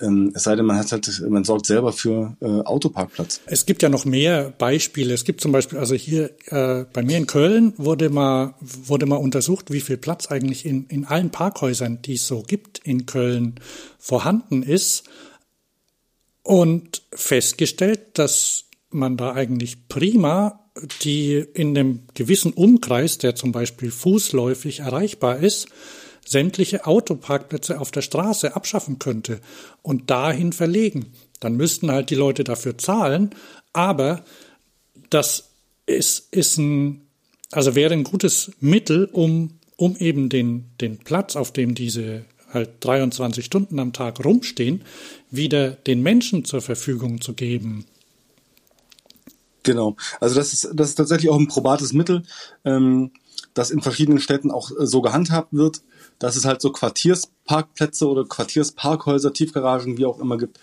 Ähm, 0.01 0.33
es 0.35 0.45
sei 0.45 0.57
denn, 0.57 0.65
man 0.65 0.79
hat 0.79 0.91
halt, 0.93 1.23
man 1.29 1.45
sorgt 1.45 1.67
selber 1.67 1.93
für 1.93 2.37
äh, 2.41 2.47
Autoparkplatz. 2.47 3.41
Es 3.47 3.67
gibt 3.67 3.83
ja 3.83 3.89
noch 3.89 4.05
mehr 4.05 4.53
Beispiele. 4.57 5.13
Es 5.13 5.25
gibt 5.25 5.41
zum 5.41 5.53
Beispiel, 5.53 5.79
also 5.79 5.95
hier 5.95 6.31
äh, 6.47 6.85
bei 6.93 7.03
mir 7.03 7.17
in 7.17 7.27
Köln 7.27 7.75
wurde 7.77 8.11
mal 8.11 8.55
wurde 8.61 9.07
mal 9.07 9.17
untersucht, 9.17 9.71
wie 9.73 9.81
viel 9.81 9.97
Platz 9.97 10.31
eigentlich 10.31 10.65
in 10.65 10.87
in 10.87 11.05
allen 11.05 11.31
Parkhäusern, 11.31 12.01
die 12.03 12.15
es 12.15 12.27
so 12.27 12.43
gibt 12.43 12.79
in 12.79 13.07
Köln, 13.07 13.57
vorhanden 13.99 14.63
ist 14.63 15.05
und 16.43 17.03
festgestellt, 17.13 18.01
dass 18.15 18.65
man 18.95 19.17
da 19.17 19.33
eigentlich 19.33 19.89
prima 19.89 20.65
die 21.03 21.45
in 21.55 21.77
einem 21.77 22.01
gewissen 22.15 22.53
Umkreis, 22.53 23.19
der 23.19 23.35
zum 23.35 23.53
Beispiel 23.53 23.91
fußläufig 23.91 24.81
erreichbar 24.81 25.39
ist, 25.39 25.69
sämtliche 26.27 26.87
Autoparkplätze 26.87 27.81
auf 27.81 27.91
der 27.91 28.03
Straße 28.03 28.57
abschaffen 28.57 28.99
könnte 28.99 29.41
und 29.83 30.11
dahin 30.11 30.53
verlegen. 30.53 31.13
Dann 31.41 31.57
müssten 31.57 31.91
halt 31.91 32.11
die 32.11 32.15
Leute 32.15 32.45
dafür 32.45 32.79
zahlen, 32.79 33.31
aber 33.73 34.25
das 35.11 35.51
ist, 35.87 36.33
ist 36.33 36.59
ein, 36.59 37.03
also 37.53 37.75
wäre 37.75 37.93
ein 37.93 38.05
gutes 38.05 38.53
Mittel, 38.61 39.05
um, 39.13 39.59
um 39.77 39.97
eben 39.97 40.29
den, 40.29 40.71
den 40.81 40.99
Platz, 40.99 41.37
auf 41.37 41.53
dem 41.53 41.75
diese 41.75 42.25
halt 42.51 42.71
23 42.81 43.45
Stunden 43.45 43.79
am 43.79 43.93
Tag 43.93 44.25
rumstehen, 44.25 44.83
wieder 45.31 45.73
den 45.73 46.03
Menschen 46.03 46.45
zur 46.45 46.63
Verfügung 46.63 47.21
zu 47.21 47.35
geben. 47.35 47.85
Genau. 49.65 49.97
Also 50.21 50.37
das 50.37 50.53
ist, 50.53 50.71
das 50.73 50.91
ist 50.91 50.95
tatsächlich 50.95 51.31
auch 51.31 51.39
ein 51.39 51.49
probates 51.49 51.93
Mittel, 51.93 52.23
ähm, 52.65 53.11
das 53.55 53.71
in 53.71 53.81
verschiedenen 53.81 54.21
Städten 54.21 54.51
auch 54.51 54.71
äh, 54.71 54.87
so 54.87 55.03
gehandhabt 55.03 55.53
wird, 55.53 55.83
dass 56.19 56.37
es 56.37 56.45
halt 56.45 56.61
so 56.61 56.71
Quartiersparkplätze 56.71 58.07
oder 58.07 58.25
Quartiersparkhäuser, 58.25 59.33
Tiefgaragen, 59.33 59.99
wie 59.99 60.07
auch 60.07 60.21
immer 60.21 60.39
gibt, 60.39 60.61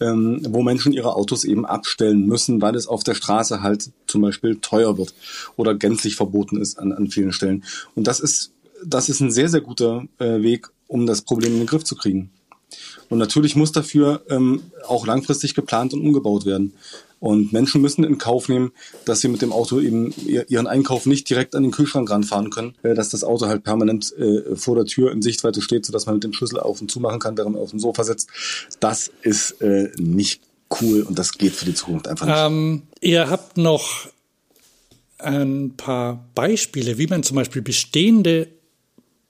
ähm, 0.00 0.40
wo 0.48 0.62
Menschen 0.62 0.92
ihre 0.92 1.14
Autos 1.14 1.44
eben 1.44 1.66
abstellen 1.66 2.26
müssen, 2.26 2.62
weil 2.62 2.74
es 2.76 2.86
auf 2.86 3.04
der 3.04 3.14
Straße 3.14 3.60
halt 3.60 3.90
zum 4.06 4.22
Beispiel 4.22 4.56
teuer 4.60 4.96
wird 4.96 5.14
oder 5.56 5.74
gänzlich 5.74 6.16
verboten 6.16 6.60
ist 6.60 6.78
an, 6.78 6.92
an 6.92 7.08
vielen 7.08 7.32
Stellen. 7.32 7.64
Und 7.94 8.06
das 8.06 8.20
ist, 8.20 8.52
das 8.84 9.08
ist 9.08 9.20
ein 9.20 9.32
sehr, 9.32 9.48
sehr 9.48 9.60
guter 9.60 10.04
äh, 10.18 10.42
Weg, 10.42 10.68
um 10.86 11.06
das 11.06 11.22
Problem 11.22 11.52
in 11.52 11.58
den 11.58 11.66
Griff 11.66 11.84
zu 11.84 11.96
kriegen. 11.96 12.30
Und 13.08 13.18
natürlich 13.18 13.56
muss 13.56 13.72
dafür 13.72 14.22
ähm, 14.28 14.62
auch 14.86 15.06
langfristig 15.06 15.54
geplant 15.54 15.92
und 15.92 16.00
umgebaut 16.00 16.46
werden. 16.46 16.74
Und 17.24 17.54
Menschen 17.54 17.80
müssen 17.80 18.04
in 18.04 18.18
Kauf 18.18 18.50
nehmen, 18.50 18.72
dass 19.06 19.22
sie 19.22 19.28
mit 19.28 19.40
dem 19.40 19.50
Auto 19.50 19.80
eben 19.80 20.12
ihren 20.26 20.66
Einkauf 20.66 21.06
nicht 21.06 21.30
direkt 21.30 21.54
an 21.54 21.62
den 21.62 21.72
Kühlschrank 21.72 22.10
ranfahren 22.10 22.50
können, 22.50 22.74
äh, 22.82 22.92
dass 22.92 23.08
das 23.08 23.24
Auto 23.24 23.46
halt 23.46 23.64
permanent 23.64 24.14
äh, 24.18 24.54
vor 24.56 24.76
der 24.76 24.84
Tür 24.84 25.10
in 25.10 25.22
Sichtweite 25.22 25.62
steht, 25.62 25.86
sodass 25.86 26.04
man 26.04 26.16
mit 26.16 26.24
dem 26.24 26.34
Schlüssel 26.34 26.60
auf 26.60 26.82
und 26.82 26.90
zu 26.90 27.00
machen 27.00 27.20
kann, 27.20 27.38
während 27.38 27.54
man 27.54 27.62
auf 27.62 27.70
dem 27.70 27.80
Sofa 27.80 28.04
sitzt. 28.04 28.28
Das 28.78 29.10
ist 29.22 29.52
äh, 29.62 29.90
nicht 29.96 30.42
cool 30.82 31.00
und 31.00 31.18
das 31.18 31.32
geht 31.38 31.54
für 31.54 31.64
die 31.64 31.72
Zukunft 31.72 32.08
einfach 32.08 32.26
nicht. 32.26 32.36
Ähm, 32.36 32.82
ihr 33.00 33.30
habt 33.30 33.56
noch 33.56 34.06
ein 35.16 35.72
paar 35.78 36.28
Beispiele, 36.34 36.98
wie 36.98 37.06
man 37.06 37.22
zum 37.22 37.36
Beispiel 37.36 37.62
bestehende 37.62 38.48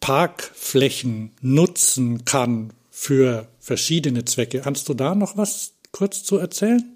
Parkflächen 0.01 1.31
nutzen 1.43 2.25
kann 2.25 2.73
für 2.91 3.47
verschiedene 3.61 4.25
Zwecke. 4.25 4.63
Kannst 4.63 4.89
du 4.89 4.95
da 4.95 5.15
noch 5.15 5.37
was 5.37 5.75
kurz 5.93 6.25
zu 6.25 6.39
erzählen? 6.39 6.94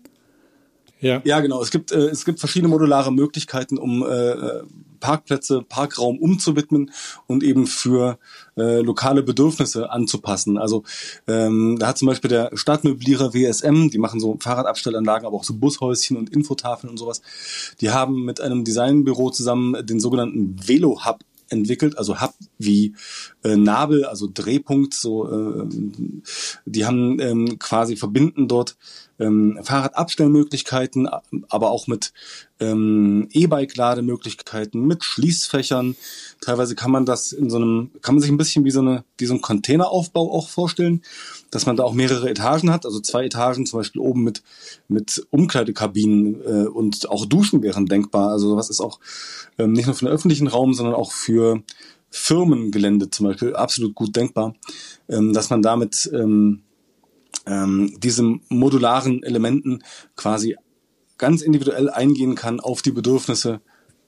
Ja. 1.01 1.21
ja, 1.25 1.41
genau. 1.41 1.63
Es 1.63 1.71
gibt, 1.71 1.93
äh, 1.93 2.09
es 2.09 2.25
gibt 2.25 2.41
verschiedene 2.41 2.69
modulare 2.69 3.13
Möglichkeiten, 3.13 3.79
um 3.79 4.03
äh, 4.03 4.63
Parkplätze, 5.01 5.63
Parkraum 5.63 6.19
umzuwidmen 6.19 6.91
und 7.27 7.43
eben 7.43 7.67
für 7.67 8.19
äh, 8.57 8.81
lokale 8.81 9.23
Bedürfnisse 9.23 9.91
anzupassen. 9.91 10.59
Also 10.59 10.85
ähm, 11.27 11.77
da 11.79 11.89
hat 11.89 11.99
zum 11.99 12.09
Beispiel 12.09 12.29
der 12.29 12.51
Stadtmöblierer 12.55 13.35
WSM, 13.35 13.91
die 13.91 13.99
machen 13.99 14.21
so 14.21 14.37
Fahrradabstellanlagen, 14.41 15.27
aber 15.27 15.37
auch 15.37 15.45
so 15.45 15.55
Bushäuschen 15.55 16.17
und 16.17 16.31
Infotafeln 16.31 16.91
und 16.91 16.97
sowas. 16.97 17.23
Die 17.81 17.91
haben 17.91 18.25
mit 18.25 18.41
einem 18.41 18.65
Designbüro 18.65 19.31
zusammen 19.31 19.87
den 19.87 20.01
sogenannten 20.01 20.57
Velo 20.67 21.05
Hub 21.05 21.21
entwickelt, 21.51 21.97
also 21.97 22.21
Hub 22.21 22.35
wie 22.59 22.95
äh, 23.43 23.57
Nabel, 23.57 24.05
also 24.05 24.29
Drehpunkt, 24.33 24.93
so 24.95 25.29
äh, 25.31 25.67
die 26.67 26.85
haben 26.85 27.19
ähm, 27.21 27.59
quasi 27.59 27.97
verbinden 27.97 28.49
dort 28.49 28.77
ähm, 29.19 29.59
Fahrradabstellmöglichkeiten, 29.63 31.09
aber 31.49 31.71
auch 31.71 31.87
mit 31.87 32.13
ähm, 32.61 33.29
E-Bike-Lademöglichkeiten, 33.33 34.87
mit 34.87 35.05
Schließfächern. 35.05 35.97
Teilweise 36.41 36.75
kann 36.75 36.91
man 36.91 37.07
das 37.07 37.33
in 37.33 37.51
so 37.51 37.57
einem, 37.57 37.91
kann 38.03 38.15
man 38.15 38.23
sich 38.23 38.31
ein 38.31 38.37
bisschen 38.37 38.65
wie 38.65 38.71
so 38.71 38.81
eine, 38.81 39.05
wie 39.17 39.27
so 39.27 39.35
ein 39.35 39.41
Containeraufbau 39.41 40.33
auch 40.33 40.49
vorstellen, 40.49 41.03
dass 41.51 41.67
man 41.67 41.77
da 41.77 41.85
auch 41.85 41.95
mehrere 41.95 42.29
Etagen 42.29 42.71
hat, 42.71 42.85
also 42.85 43.01
zwei 43.01 43.25
Etagen 43.25 43.67
zum 43.67 43.81
Beispiel 43.81 44.01
oben 44.01 44.23
mit 44.23 44.43
mit 44.89 45.27
Umkleidekabinen 45.31 46.41
äh, 46.45 46.67
und 46.67 47.09
auch 47.11 47.27
Duschen 47.27 47.63
wären 47.63 47.87
denkbar. 47.87 48.31
Also 48.31 48.57
was 48.57 48.71
ist 48.71 48.81
auch 48.81 48.99
ähm, 49.59 49.73
nicht 49.73 49.87
nur 49.87 49.95
für 49.95 50.07
den 50.07 50.15
öffentlichen 50.15 50.47
Raum, 50.47 50.75
sondern 50.75 50.95
auch 50.95 51.13
für 51.13 51.63
Firmengelände 52.11 53.11
zum 53.11 53.27
Beispiel 53.27 53.55
absolut 53.55 53.95
gut 53.95 54.17
denkbar, 54.17 54.55
ähm, 55.09 55.33
dass 55.33 55.51
man 55.51 55.63
damit 55.63 56.11
ähm, 56.13 56.63
ähm, 57.49 57.95
diese 57.99 58.23
modularen 58.49 59.23
Elementen 59.23 59.83
quasi 60.17 60.57
ganz 61.17 61.43
individuell 61.43 61.91
eingehen 61.91 62.35
kann 62.35 62.61
auf 62.61 62.83
die 62.83 62.93
Bedürfnisse 62.93 63.61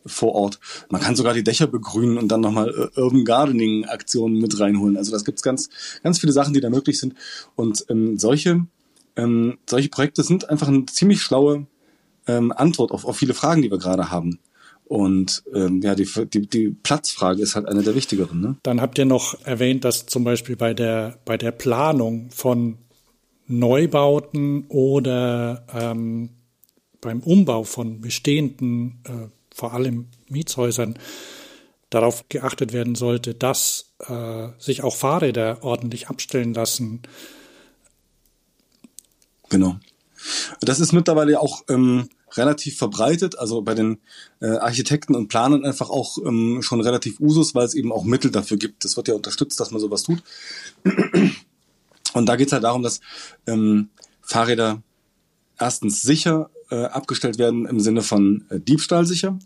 vor 0.07 0.35
Ort. 0.35 0.61
Man 0.88 1.00
kann 1.00 1.16
sogar 1.16 1.35
die 1.35 1.42
Dächer 1.42 1.66
begrünen 1.66 2.18
und 2.18 2.29
dann 2.29 2.40
nochmal 2.40 2.70
äh, 2.70 3.00
Urban 3.00 3.24
Gardening 3.24 3.85
Aktionen 3.87 4.38
mit 4.38 4.59
reinholen. 4.59 4.96
Also 4.96 5.12
das 5.12 5.24
gibt's 5.24 5.42
ganz, 5.42 5.68
ganz 6.03 6.18
viele 6.18 6.33
Sachen, 6.33 6.55
die 6.55 6.61
da 6.61 6.70
möglich 6.70 6.98
sind. 6.98 7.14
Und 7.55 7.85
ähm, 7.88 8.18
solche, 8.18 8.66
ähm, 9.16 9.59
solche 9.68 9.88
Projekte 9.88 10.22
sind 10.22 10.48
einfach 10.48 10.68
eine 10.68 10.87
ziemlich 10.87 11.20
schlaue 11.20 11.66
ähm, 12.26 12.53
Antwort 12.53 12.92
auf, 12.92 13.05
auf 13.05 13.16
viele 13.16 13.35
Fragen, 13.35 13.62
die 13.62 13.70
wir 13.70 13.79
gerade 13.79 14.11
haben. 14.11 14.38
Und 14.85 15.44
ähm, 15.55 15.81
ja, 15.83 15.94
die, 15.94 16.09
die, 16.26 16.48
die 16.48 16.70
Platzfrage 16.70 17.42
ist 17.42 17.55
halt 17.55 17.68
eine 17.68 17.83
der 17.83 17.94
wichtigeren. 17.94 18.40
Ne? 18.40 18.57
Dann 18.62 18.81
habt 18.81 18.98
ihr 18.98 19.05
noch 19.05 19.40
erwähnt, 19.44 19.85
dass 19.85 20.07
zum 20.07 20.24
Beispiel 20.24 20.57
bei 20.57 20.74
der, 20.74 21.18
bei 21.24 21.37
der 21.37 21.53
Planung 21.53 22.31
von 22.31 22.79
Neubauten 23.50 24.66
oder 24.68 25.66
ähm, 25.74 26.30
beim 27.00 27.20
Umbau 27.20 27.64
von 27.64 28.00
bestehenden, 28.00 29.02
äh, 29.04 29.28
vor 29.54 29.74
allem 29.74 30.06
Mietshäusern, 30.28 30.98
darauf 31.90 32.28
geachtet 32.28 32.72
werden 32.72 32.94
sollte, 32.94 33.34
dass 33.34 33.92
äh, 34.06 34.48
sich 34.58 34.82
auch 34.84 34.94
Fahrräder 34.94 35.58
ordentlich 35.62 36.08
abstellen 36.08 36.54
lassen. 36.54 37.02
Genau. 39.48 39.76
Das 40.60 40.78
ist 40.78 40.92
mittlerweile 40.92 41.40
auch 41.40 41.64
ähm, 41.68 42.08
relativ 42.36 42.78
verbreitet, 42.78 43.36
also 43.38 43.62
bei 43.62 43.74
den 43.74 43.98
äh, 44.40 44.46
Architekten 44.46 45.16
und 45.16 45.26
Planern 45.26 45.64
einfach 45.64 45.90
auch 45.90 46.18
ähm, 46.18 46.62
schon 46.62 46.80
relativ 46.80 47.18
Usus, 47.18 47.56
weil 47.56 47.66
es 47.66 47.74
eben 47.74 47.90
auch 47.90 48.04
Mittel 48.04 48.30
dafür 48.30 48.56
gibt. 48.56 48.84
Das 48.84 48.96
wird 48.96 49.08
ja 49.08 49.14
unterstützt, 49.14 49.58
dass 49.58 49.72
man 49.72 49.80
sowas 49.80 50.04
tut. 50.04 50.22
Und 52.14 52.27
da 52.27 52.37
geht 52.37 52.49
es 52.49 52.53
halt 52.53 52.64
darum, 52.64 52.83
dass 52.83 53.01
ähm, 53.46 53.90
Fahrräder 54.20 54.83
erstens 55.59 56.03
sicher 56.03 56.51
äh, 56.70 56.85
abgestellt 56.85 57.38
werden 57.38 57.66
im 57.66 57.81
Sinne 57.81 58.03
von 58.03 58.44
äh, 58.51 58.61
Diebstahl 58.61 59.07
sicher. 59.07 59.38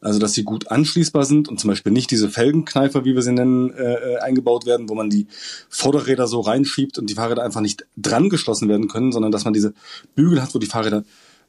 Also 0.00 0.18
dass 0.18 0.32
sie 0.32 0.42
gut 0.42 0.72
anschließbar 0.72 1.24
sind 1.24 1.48
und 1.48 1.60
zum 1.60 1.68
Beispiel 1.68 1.92
nicht 1.92 2.10
diese 2.10 2.28
Felgenkneifer, 2.28 3.04
wie 3.04 3.14
wir 3.14 3.22
sie 3.22 3.32
nennen, 3.32 3.70
äh, 3.70 3.94
äh, 3.94 4.18
eingebaut 4.18 4.66
werden, 4.66 4.88
wo 4.88 4.94
man 4.94 5.08
die 5.08 5.28
Vorderräder 5.68 6.26
so 6.26 6.40
reinschiebt 6.40 6.98
und 6.98 7.08
die 7.08 7.14
Fahrräder 7.14 7.44
einfach 7.44 7.60
nicht 7.60 7.86
dran 7.96 8.28
geschlossen 8.28 8.68
werden 8.68 8.88
können, 8.88 9.12
sondern 9.12 9.30
dass 9.30 9.44
man 9.44 9.52
diese 9.52 9.74
Bügel 10.16 10.42
hat, 10.42 10.54
wo 10.54 10.58
die 10.58 10.66
Fahrräder 10.66 11.04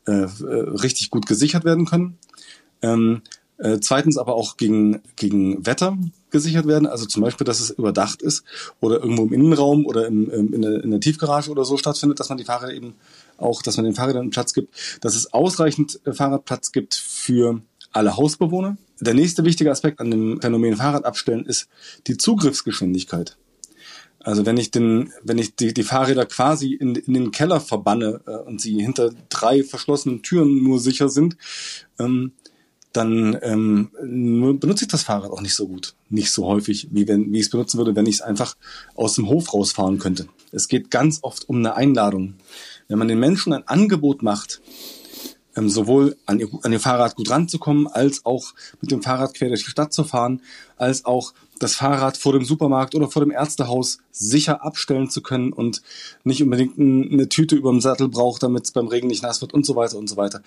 äh, 0.06 0.12
äh, 0.12 0.28
richtig 0.28 1.10
gut 1.10 1.26
gesichert 1.26 1.66
werden 1.66 1.86
können. 1.86 2.18
Ähm, 2.82 3.22
äh, 3.63 3.80
zweitens 3.80 4.17
aber 4.17 4.36
auch 4.36 4.58
gegen, 4.58 5.02
gegen 5.15 5.65
Wetter 5.65 5.97
gesichert 6.32 6.67
werden. 6.67 6.86
Also 6.86 7.06
zum 7.06 7.23
Beispiel, 7.23 7.45
dass 7.45 7.62
es 7.62 7.69
überdacht 7.71 8.21
ist 8.21 8.43
oder 8.82 8.99
irgendwo 9.02 9.23
im 9.23 9.32
Innenraum 9.32 9.86
oder 9.86 10.06
im, 10.06 10.30
im, 10.30 10.54
in, 10.54 10.62
der, 10.62 10.84
in 10.84 10.91
der 10.91 10.99
Tiefgarage 10.99 11.49
oder 11.49 11.63
so 11.63 11.78
stattfindet, 11.78 12.19
dass 12.19 12.28
man 12.28 12.38
die 12.38 12.43
Fahrräder 12.43 12.73
eben 12.73 12.95
auch, 13.38 13.62
dass 13.62 13.78
man 13.78 13.86
den 13.86 13.95
Fahrrädern 13.95 14.32
Platz 14.32 14.54
gibt, 14.54 14.76
dass 15.02 15.15
es 15.15 15.34
ausreichend 15.34 16.02
äh, 16.06 16.12
Fahrradplatz 16.12 16.73
gibt 16.73 16.93
für 16.93 17.62
alle 17.93 18.17
Hausbewohner. 18.17 18.78
Der 18.99 19.13
nächste 19.13 19.45
wichtige 19.45 19.71
Aspekt 19.71 20.02
an 20.02 20.12
dem 20.12 20.41
Phänomen 20.41 20.76
Fahrrad 20.76 21.06
abstellen 21.06 21.45
ist 21.45 21.69
die 22.08 22.17
Zugriffsgeschwindigkeit. 22.17 23.38
Also 24.19 24.45
wenn 24.45 24.58
ich 24.58 24.71
den, 24.71 25.12
wenn 25.21 25.38
ich 25.38 25.56
die, 25.56 25.73
die 25.73 25.84
Fahrräder 25.84 26.26
quasi 26.26 26.73
in, 26.73 26.95
in 26.95 27.13
den 27.13 27.32
Keller 27.32 27.60
verbanne 27.60 28.21
äh, 28.26 28.36
und 28.38 28.60
sie 28.60 28.82
hinter 28.82 29.12
drei 29.30 29.63
verschlossenen 29.63 30.21
Türen 30.21 30.63
nur 30.63 30.80
sicher 30.80 31.08
sind, 31.08 31.38
ähm, 31.99 32.34
dann 32.93 33.38
ähm, 33.41 33.89
benutze 34.60 34.86
ich 34.86 34.91
das 34.91 35.03
Fahrrad 35.03 35.32
auch 35.32 35.41
nicht 35.41 35.56
so 35.56 35.67
gut, 35.67 35.95
nicht 36.10 36.32
so 36.32 36.45
häufig, 36.45 36.88
wie 36.91 37.08
wenn 37.08 37.34
wie 37.34 37.39
ich 37.39 37.45
es 37.45 37.49
benutzen 37.49 37.79
würde, 37.79 37.95
wenn 37.95 38.06
ich 38.06 38.15
es 38.15 38.21
einfach 38.21 38.56
aus 38.95 39.15
dem 39.15 39.27
Hof 39.27 39.53
rausfahren 39.53 39.97
könnte. 39.97 40.27
Es 40.51 40.67
geht 40.67 40.91
ganz 40.91 41.19
oft 41.23 41.49
um 41.49 41.58
eine 41.58 41.75
Einladung. 41.75 42.36
Wenn 42.88 42.99
man 42.99 43.08
den 43.08 43.19
Menschen 43.19 43.51
ein 43.53 43.67
Angebot 43.67 44.21
macht, 44.21 44.62
ähm, 45.56 45.69
sowohl 45.69 46.17
an 46.27 46.39
ihr, 46.39 46.49
an 46.62 46.71
ihr 46.71 46.79
Fahrrad 46.79 47.15
gut 47.15 47.32
ranzukommen, 47.32 47.88
als 47.88 48.25
auch 48.25 48.53
mit 48.79 48.91
dem 48.91 49.01
Fahrrad 49.01 49.34
quer 49.34 49.49
durch 49.49 49.63
die 49.63 49.71
Stadt 49.71 49.91
zu 49.91 50.03
fahren, 50.03 50.41
als 50.77 51.06
auch 51.06 51.34
das 51.60 51.75
Fahrrad 51.75 52.17
vor 52.17 52.34
dem 52.34 52.45
Supermarkt 52.45 52.93
oder 52.93 53.10
vor 53.10 53.23
dem 53.23 53.32
Ärztehaus 53.32 53.99
sicher 54.12 54.63
abstellen 54.63 55.10
zu 55.10 55.21
können 55.21 55.51
und 55.51 55.82
nicht 56.23 56.43
unbedingt 56.43 56.77
eine 56.77 57.29
Tüte 57.29 57.56
über 57.56 57.71
dem 57.71 57.82
Sattel 57.82 58.10
braucht, 58.10 58.43
damit 58.43 58.65
es 58.65 58.71
beim 58.71 58.88
Regen 58.88 59.08
nicht 59.08 59.23
nass 59.23 59.41
wird 59.41 59.53
und 59.53 59.65
so 59.65 59.75
weiter 59.75 59.97
und 59.97 60.10
so 60.10 60.17
weiter 60.17 60.43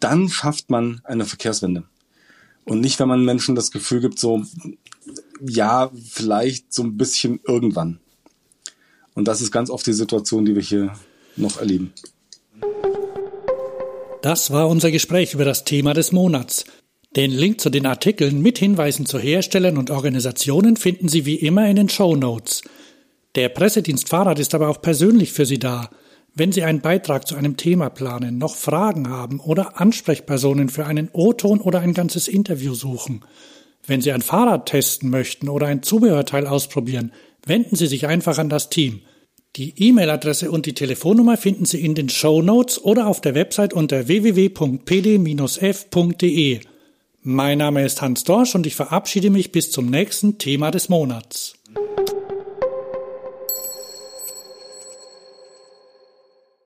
dann 0.00 0.28
schafft 0.28 0.70
man 0.70 1.00
eine 1.04 1.24
Verkehrswende. 1.24 1.84
Und 2.64 2.80
nicht, 2.80 2.98
wenn 2.98 3.08
man 3.08 3.24
Menschen 3.24 3.54
das 3.54 3.70
Gefühl 3.70 4.00
gibt, 4.00 4.18
so, 4.18 4.42
ja, 5.40 5.90
vielleicht 6.10 6.72
so 6.72 6.82
ein 6.82 6.96
bisschen 6.96 7.40
irgendwann. 7.46 8.00
Und 9.14 9.28
das 9.28 9.40
ist 9.40 9.52
ganz 9.52 9.70
oft 9.70 9.86
die 9.86 9.92
Situation, 9.92 10.44
die 10.44 10.54
wir 10.54 10.62
hier 10.62 10.92
noch 11.36 11.58
erleben. 11.58 11.92
Das 14.22 14.50
war 14.50 14.68
unser 14.68 14.90
Gespräch 14.90 15.34
über 15.34 15.44
das 15.44 15.64
Thema 15.64 15.94
des 15.94 16.10
Monats. 16.10 16.64
Den 17.14 17.30
Link 17.30 17.60
zu 17.60 17.70
den 17.70 17.86
Artikeln 17.86 18.42
mit 18.42 18.58
Hinweisen 18.58 19.06
zu 19.06 19.18
Herstellern 19.18 19.78
und 19.78 19.90
Organisationen 19.90 20.76
finden 20.76 21.08
Sie 21.08 21.24
wie 21.24 21.36
immer 21.36 21.68
in 21.68 21.76
den 21.76 21.88
Show 21.88 22.16
Notes. 22.16 22.62
Der 23.36 23.48
Pressedienst 23.48 24.08
Fahrrad 24.08 24.38
ist 24.38 24.54
aber 24.54 24.68
auch 24.68 24.82
persönlich 24.82 25.32
für 25.32 25.46
Sie 25.46 25.58
da. 25.58 25.90
Wenn 26.38 26.52
Sie 26.52 26.62
einen 26.64 26.82
Beitrag 26.82 27.26
zu 27.26 27.34
einem 27.34 27.56
Thema 27.56 27.88
planen, 27.88 28.36
noch 28.36 28.56
Fragen 28.56 29.08
haben 29.08 29.40
oder 29.40 29.80
Ansprechpersonen 29.80 30.68
für 30.68 30.84
einen 30.84 31.08
O-Ton 31.14 31.62
oder 31.62 31.80
ein 31.80 31.94
ganzes 31.94 32.28
Interview 32.28 32.74
suchen, 32.74 33.22
wenn 33.86 34.02
Sie 34.02 34.12
ein 34.12 34.20
Fahrrad 34.20 34.66
testen 34.66 35.08
möchten 35.08 35.48
oder 35.48 35.66
ein 35.66 35.82
Zubehörteil 35.82 36.46
ausprobieren, 36.46 37.12
wenden 37.46 37.74
Sie 37.74 37.86
sich 37.86 38.06
einfach 38.06 38.36
an 38.36 38.50
das 38.50 38.68
Team. 38.68 39.00
Die 39.56 39.72
E-Mail-Adresse 39.82 40.50
und 40.50 40.66
die 40.66 40.74
Telefonnummer 40.74 41.38
finden 41.38 41.64
Sie 41.64 41.82
in 41.82 41.94
den 41.94 42.10
Show 42.10 42.42
Notes 42.42 42.84
oder 42.84 43.06
auf 43.06 43.22
der 43.22 43.34
Website 43.34 43.72
unter 43.72 44.06
www.pd-f.de. 44.06 44.60
Mein 47.22 47.58
Name 47.58 47.82
ist 47.82 48.02
Hans 48.02 48.24
Dorsch 48.24 48.54
und 48.54 48.66
ich 48.66 48.74
verabschiede 48.74 49.30
mich 49.30 49.52
bis 49.52 49.70
zum 49.70 49.86
nächsten 49.86 50.36
Thema 50.36 50.70
des 50.70 50.90
Monats. 50.90 51.55